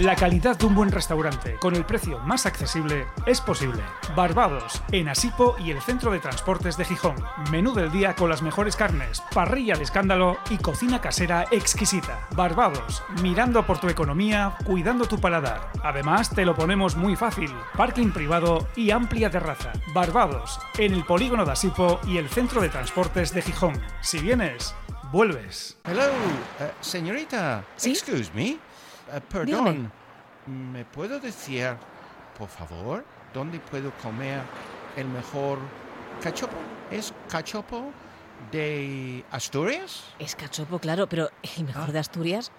La 0.00 0.16
calidad 0.16 0.56
de 0.56 0.64
un 0.64 0.74
buen 0.74 0.90
restaurante 0.90 1.56
con 1.60 1.76
el 1.76 1.84
precio 1.84 2.20
más 2.20 2.46
accesible 2.46 3.06
es 3.26 3.38
posible. 3.42 3.82
Barbados, 4.16 4.82
en 4.92 5.10
Asipo 5.10 5.56
y 5.58 5.72
el 5.72 5.82
Centro 5.82 6.10
de 6.10 6.20
Transportes 6.20 6.78
de 6.78 6.86
Gijón. 6.86 7.16
Menú 7.50 7.74
del 7.74 7.92
día 7.92 8.14
con 8.14 8.30
las 8.30 8.40
mejores 8.40 8.76
carnes, 8.76 9.22
parrilla 9.34 9.74
de 9.74 9.82
escándalo 9.82 10.38
y 10.48 10.56
cocina 10.56 11.02
casera 11.02 11.44
exquisita. 11.50 12.26
Barbados, 12.34 13.02
mirando 13.20 13.66
por 13.66 13.78
tu 13.78 13.90
economía, 13.90 14.56
cuidando 14.64 15.04
tu 15.04 15.18
paladar. 15.20 15.70
Además, 15.84 16.30
te 16.30 16.46
lo 16.46 16.56
ponemos 16.56 16.96
muy 16.96 17.14
fácil. 17.14 17.52
Parking 17.76 18.10
privado 18.10 18.68
y 18.76 18.92
amplia 18.92 19.28
terraza. 19.28 19.70
Barbados, 19.92 20.60
en 20.78 20.94
el 20.94 21.04
polígono 21.04 21.44
de 21.44 21.52
Asipo 21.52 22.00
y 22.06 22.16
el 22.16 22.30
Centro 22.30 22.62
de 22.62 22.70
Transportes 22.70 23.34
de 23.34 23.42
Gijón. 23.42 23.78
Si 24.00 24.18
vienes, 24.18 24.74
vuelves. 25.12 25.76
Hello, 25.84 26.06
eh, 26.58 26.72
señorita. 26.80 27.64
¿Sí? 27.76 27.90
Excuse 27.90 28.30
me. 28.32 28.69
Eh, 29.12 29.20
perdón. 29.28 29.92
¿Me 30.46 30.84
puedo 30.84 31.20
decir, 31.20 31.68
por 32.38 32.48
favor, 32.48 33.04
dónde 33.34 33.60
puedo 33.60 33.92
comer 34.02 34.40
el 34.96 35.06
mejor 35.08 35.58
cachopo? 36.22 36.56
¿Es 36.90 37.12
cachopo 37.28 37.90
de 38.50 39.24
Asturias? 39.30 40.04
Es 40.18 40.34
cachopo, 40.34 40.78
claro, 40.78 41.06
pero 41.08 41.30
el 41.56 41.64
mejor 41.64 41.90
Ah. 41.90 41.92
de 41.92 41.98
Asturias, 41.98 42.50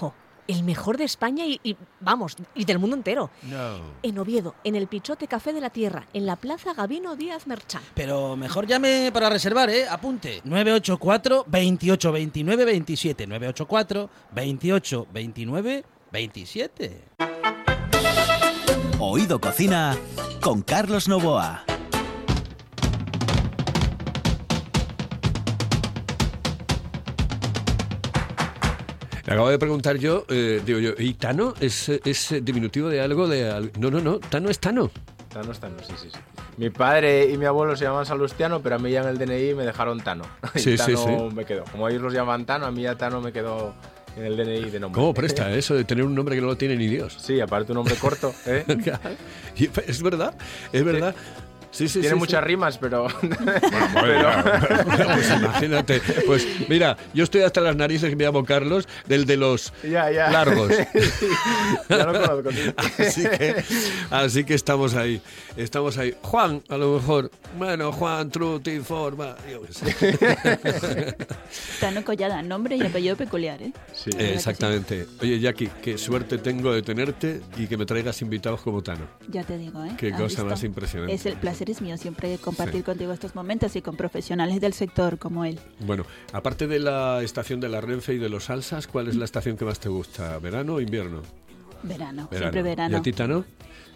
no. 0.00 0.14
El 0.46 0.62
mejor 0.62 0.98
de 0.98 1.04
España 1.04 1.46
y, 1.46 1.58
y, 1.62 1.74
vamos, 2.00 2.36
y 2.54 2.66
del 2.66 2.78
mundo 2.78 2.94
entero. 2.96 3.30
No. 3.44 3.78
En 4.02 4.18
Oviedo, 4.18 4.54
en 4.62 4.74
el 4.74 4.88
Pichote 4.88 5.26
Café 5.26 5.54
de 5.54 5.60
la 5.62 5.70
Tierra, 5.70 6.06
en 6.12 6.26
la 6.26 6.36
Plaza 6.36 6.74
Gabino 6.74 7.16
Díaz 7.16 7.46
Merchán. 7.46 7.80
Pero 7.94 8.36
mejor 8.36 8.66
llame 8.66 9.10
para 9.10 9.30
reservar, 9.30 9.70
¿eh? 9.70 9.88
Apunte. 9.88 10.42
984 10.44 11.44
28 11.48 12.12
29 12.12 12.64
27. 12.66 13.26
984 13.26 14.10
28 14.32 15.06
29 15.14 15.84
27. 16.18 16.92
Oído 19.00 19.40
Cocina 19.40 19.96
con 20.40 20.62
Carlos 20.62 21.08
Novoa. 21.08 21.64
Le 29.26 29.32
acabo 29.32 29.48
de 29.48 29.58
preguntar 29.58 29.96
yo, 29.96 30.26
eh, 30.28 30.60
digo 30.64 30.78
yo, 30.78 30.90
¿y 30.98 31.14
Tano 31.14 31.54
es, 31.58 31.88
es 31.88 32.34
diminutivo 32.42 32.88
de 32.90 33.00
algo? 33.00 33.26
de 33.26 33.50
al- 33.50 33.72
No, 33.78 33.90
no, 33.90 34.00
no, 34.00 34.18
Tano 34.18 34.50
es 34.50 34.58
Tano. 34.60 34.90
Tano 35.32 35.50
es 35.50 35.58
Tano, 35.58 35.76
sí, 35.82 35.94
sí, 36.00 36.08
sí. 36.12 36.18
Mi 36.58 36.68
padre 36.70 37.30
y 37.30 37.38
mi 37.38 37.46
abuelo 37.46 37.74
se 37.74 37.84
llaman 37.86 38.04
Salustiano, 38.04 38.60
pero 38.60 38.76
a 38.76 38.78
mí 38.78 38.90
ya 38.90 39.00
en 39.00 39.08
el 39.08 39.18
DNI 39.18 39.54
me 39.54 39.64
dejaron 39.64 39.98
Tano. 40.00 40.24
Y 40.54 40.58
Sí, 40.58 40.76
sí, 40.76 40.92
Tano 40.94 41.28
sí. 41.30 41.34
me 41.34 41.44
quedó. 41.46 41.64
Como 41.72 41.88
ellos 41.88 42.02
los 42.02 42.12
llaman 42.12 42.44
Tano, 42.44 42.66
a 42.66 42.70
mí 42.70 42.82
ya 42.82 42.96
Tano 42.96 43.22
me 43.22 43.32
quedó 43.32 43.74
en 44.16 44.24
el 44.24 44.36
DNI 44.36 44.70
de 44.70 44.80
nombre. 44.80 45.00
¿Cómo 45.00 45.14
presta 45.14 45.50
eso 45.52 45.74
de 45.74 45.84
tener 45.84 46.04
un 46.04 46.14
nombre 46.14 46.34
que 46.34 46.40
no 46.40 46.48
lo 46.48 46.56
tiene 46.56 46.76
ni 46.76 46.86
Dios? 46.86 47.16
Sí, 47.20 47.40
aparte 47.40 47.72
un 47.72 47.76
nombre 47.76 47.94
corto, 47.96 48.34
¿eh? 48.46 48.64
Es 49.86 50.02
verdad, 50.02 50.34
es 50.72 50.84
verdad. 50.84 51.14
Sí, 51.14 51.43
sí, 51.74 51.86
Tiene 51.88 52.08
sí, 52.10 52.14
muchas 52.14 52.40
sí. 52.40 52.46
rimas, 52.46 52.78
pero... 52.78 53.06
Bueno, 53.94 54.28
pues 55.14 55.30
imagínate. 55.30 56.00
Pues 56.26 56.46
mira, 56.68 56.96
yo 57.12 57.24
estoy 57.24 57.42
hasta 57.42 57.60
las 57.60 57.76
narices 57.76 58.10
que 58.10 58.16
me 58.16 58.24
llamo 58.24 58.44
Carlos, 58.44 58.86
del 59.06 59.24
de 59.26 59.36
los 59.36 59.72
Ya, 59.82 60.10
ya. 60.10 60.30
largos. 60.30 60.70
ya 61.88 61.96
lo 62.06 62.12
conozco, 62.12 62.50
sí. 62.52 62.72
Así 63.04 63.22
que, 63.28 63.64
así 64.10 64.44
que 64.44 64.54
estamos 64.54 64.94
ahí, 64.94 65.20
estamos 65.56 65.98
ahí. 65.98 66.14
Juan, 66.22 66.62
a 66.68 66.76
lo 66.76 66.94
mejor, 66.98 67.30
bueno, 67.58 67.92
Juan, 67.92 68.30
Truti, 68.30 68.80
Forma, 68.80 69.34
yo 69.50 69.62
qué 69.62 69.72
sé. 69.72 71.16
Tano 71.80 72.04
Collada, 72.04 72.42
nombre 72.42 72.76
y 72.76 72.82
apellido 72.82 73.16
peculiar, 73.16 73.62
¿eh? 73.62 73.72
Sí. 73.92 74.10
que 74.10 74.18
sí? 74.18 74.32
Exactamente. 74.34 75.06
Oye, 75.20 75.38
Jackie, 75.40 75.70
qué 75.82 75.98
suerte 75.98 76.38
tengo 76.38 76.72
de 76.72 76.82
tenerte 76.82 77.40
y 77.56 77.66
que 77.66 77.76
me 77.76 77.86
traigas 77.86 78.20
invitados 78.22 78.60
como 78.60 78.82
Tano. 78.82 79.06
Ya 79.28 79.42
te 79.44 79.56
digo, 79.58 79.84
¿eh? 79.84 79.92
Qué 79.96 80.08
¿Has 80.08 80.14
cosa 80.20 80.26
visto? 80.26 80.44
más 80.46 80.64
impresionante. 80.64 81.14
Es 81.14 81.26
el 81.26 81.36
placer 81.36 81.63
es 81.70 81.80
mío 81.82 81.96
siempre 81.96 82.38
compartir 82.38 82.80
Sí. 82.80 82.82
contigo 82.84 83.12
estos 83.12 83.34
momentos 83.34 83.74
y 83.76 83.82
con 83.82 83.96
profesionales 83.96 84.60
del 84.60 84.72
sector 84.72 85.18
como 85.18 85.44
él. 85.44 85.58
Bueno, 85.80 86.04
aparte 86.32 86.66
de 86.66 86.78
la 86.78 87.22
estación 87.22 87.60
de 87.60 87.68
la 87.68 87.80
Renfe 87.80 88.14
y 88.14 88.18
de 88.18 88.28
los 88.28 88.44
salsas, 88.44 88.86
¿cuál 88.86 89.08
es 89.08 89.16
la 89.16 89.24
estación 89.24 89.56
que 89.56 89.64
más 89.64 89.80
te 89.80 89.88
gusta? 89.88 90.38
¿Verano 90.38 90.74
o 90.74 90.80
invierno? 90.80 91.22
Verano, 91.84 92.28
siempre 92.32 92.62
verano. 92.62 92.96
¿Y 92.96 93.00
a 93.00 93.02
ti, 93.02 93.12
Tano? 93.12 93.44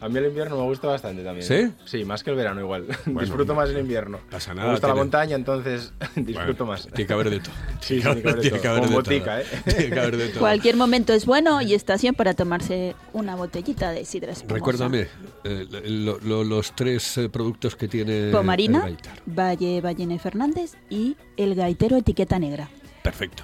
A 0.01 0.09
mí 0.09 0.17
el 0.17 0.27
invierno 0.27 0.57
me 0.57 0.63
gusta 0.63 0.87
bastante 0.87 1.25
también. 1.25 1.45
¿Sí? 1.45 1.73
Sí, 1.85 2.05
más 2.05 2.23
que 2.23 2.31
el 2.31 2.37
verano 2.37 2.61
igual. 2.61 2.87
disfruto 3.07 3.57
más 3.57 3.69
el 3.71 3.79
invierno. 3.79 4.21
pasa 4.31 4.55
Me 4.55 4.61
nada, 4.61 4.71
gusta 4.71 4.87
la 4.87 4.93
tiene- 4.93 5.05
montaña, 5.05 5.35
entonces 5.35 5.93
disfruto 6.15 6.65
Bueno, 6.65 6.67
más. 6.67 6.87
Tiene 6.87 7.07
que 7.09 7.13
haber 7.13 7.31
de 7.31 7.41
todo. 7.41 7.53
Sí, 7.81 8.01
tiene 8.01 8.23
que 8.23 8.29
haber 8.29 8.43
de 8.43 8.51
todo. 8.61 8.81
Con 8.81 8.93
botica. 8.93 9.41
¿eh? 9.41 9.45
Tiene 9.65 9.91
que 9.91 9.99
haber 9.99 10.17
de 10.17 10.29
todo. 10.29 10.39
Cualquier 10.39 10.77
momento 10.77 11.13
es 11.13 11.27
bueno 11.27 11.61
y 11.63 11.75
estación 11.75 12.15
para 12.15 12.35
tomarse 12.35 12.95
una 13.13 13.35
botellita 13.35 13.91
de 13.91 14.05
sidra 14.05 14.31
espumosa. 14.33 14.55
Recuérdame 14.55 15.09
eh, 15.43 15.67
lo- 15.89 16.21
lo- 16.21 16.45
los 16.45 16.77
tres 16.77 17.19
eh, 17.19 17.29
productos 17.29 17.75
que 17.75 17.89
tiene 17.89 18.27
el 18.27 18.31
Pomarina, 18.31 18.81
Gaitar. 18.83 19.21
Valle 19.27 19.81
Ballene 19.81 20.21
Fernández 20.21 20.77
y 20.89 21.17
el 21.37 21.57
gaitero 21.57 21.97
etiqueta 21.97 22.39
negra. 22.39 22.69
Perfecto. 23.03 23.43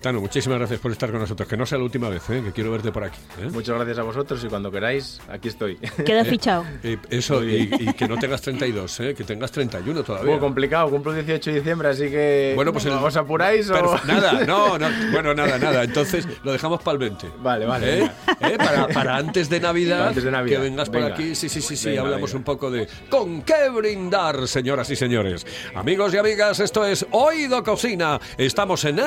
Tano, 0.00 0.20
muchísimas 0.20 0.58
gracias 0.58 0.78
por 0.80 0.92
estar 0.92 1.10
con 1.10 1.20
nosotros. 1.20 1.48
Que 1.48 1.56
no 1.56 1.66
sea 1.66 1.78
la 1.78 1.84
última 1.84 2.08
vez, 2.08 2.28
¿eh? 2.30 2.42
que 2.44 2.52
quiero 2.52 2.70
verte 2.70 2.92
por 2.92 3.04
aquí. 3.04 3.18
¿eh? 3.40 3.48
Muchas 3.52 3.74
gracias 3.76 3.98
a 3.98 4.02
vosotros 4.02 4.42
y 4.44 4.48
cuando 4.48 4.70
queráis, 4.70 5.20
aquí 5.28 5.48
estoy. 5.48 5.76
Queda 6.04 6.24
fichado. 6.24 6.64
Eh, 6.82 6.96
eso, 7.10 7.40
Muy 7.40 7.68
y, 7.78 7.92
que 7.94 8.06
no 8.06 8.16
tengas 8.16 8.40
32, 8.42 9.00
¿eh? 9.00 9.14
que 9.14 9.24
tengas 9.24 9.50
31 9.52 10.02
todavía. 10.02 10.32
Poco 10.34 10.40
complicado, 10.46 10.90
cumplo 10.90 11.12
el 11.12 11.24
18 11.24 11.50
de 11.50 11.56
diciembre, 11.56 11.88
así 11.88 12.08
que. 12.10 12.52
Bueno, 12.54 12.72
pues 12.72 12.84
el- 12.86 12.92
¿Os 12.92 13.16
apuráis 13.16 13.68
o.? 13.70 14.00
Nada, 14.06 14.44
no, 14.46 14.78
no, 14.78 14.88
bueno, 15.12 15.34
nada, 15.34 15.58
nada. 15.58 15.84
Entonces 15.84 16.26
lo 16.44 16.52
dejamos 16.52 16.82
para 16.82 16.92
el 16.94 16.98
20. 16.98 17.28
Vale, 17.40 17.66
vale. 17.66 18.04
¿Eh? 18.04 18.10
¿Eh? 18.40 18.56
Para, 18.58 18.88
para 18.88 19.16
antes 19.16 19.48
de 19.48 19.60
Navidad, 19.60 20.08
antes 20.08 20.24
de 20.24 20.30
Navidad. 20.30 20.56
que 20.58 20.62
vengas 20.62 20.90
por 20.90 21.02
aquí. 21.02 21.34
Sí, 21.34 21.48
sí, 21.48 21.60
sí, 21.60 21.76
sí. 21.76 21.88
Venga, 21.88 22.02
hablamos 22.02 22.30
venga. 22.30 22.38
un 22.38 22.44
poco 22.44 22.70
de 22.70 22.86
con 23.08 23.42
qué 23.42 23.68
brindar, 23.74 24.46
señoras 24.46 24.90
y 24.90 24.96
señores. 24.96 25.46
Amigos 25.74 26.12
y 26.14 26.18
amigas, 26.18 26.60
esto 26.60 26.84
es 26.84 27.06
Oído 27.10 27.62
Cocina. 27.64 28.20
Estamos 28.38 28.84
en 28.84 28.98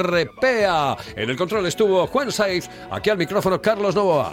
RPA. 0.00 0.96
En 1.14 1.30
el 1.30 1.36
control 1.36 1.66
estuvo 1.66 2.06
Juan 2.06 2.32
Saiz. 2.32 2.68
Aquí 2.90 3.10
al 3.10 3.18
micrófono 3.18 3.60
Carlos 3.60 3.94
Novoa. 3.94 4.32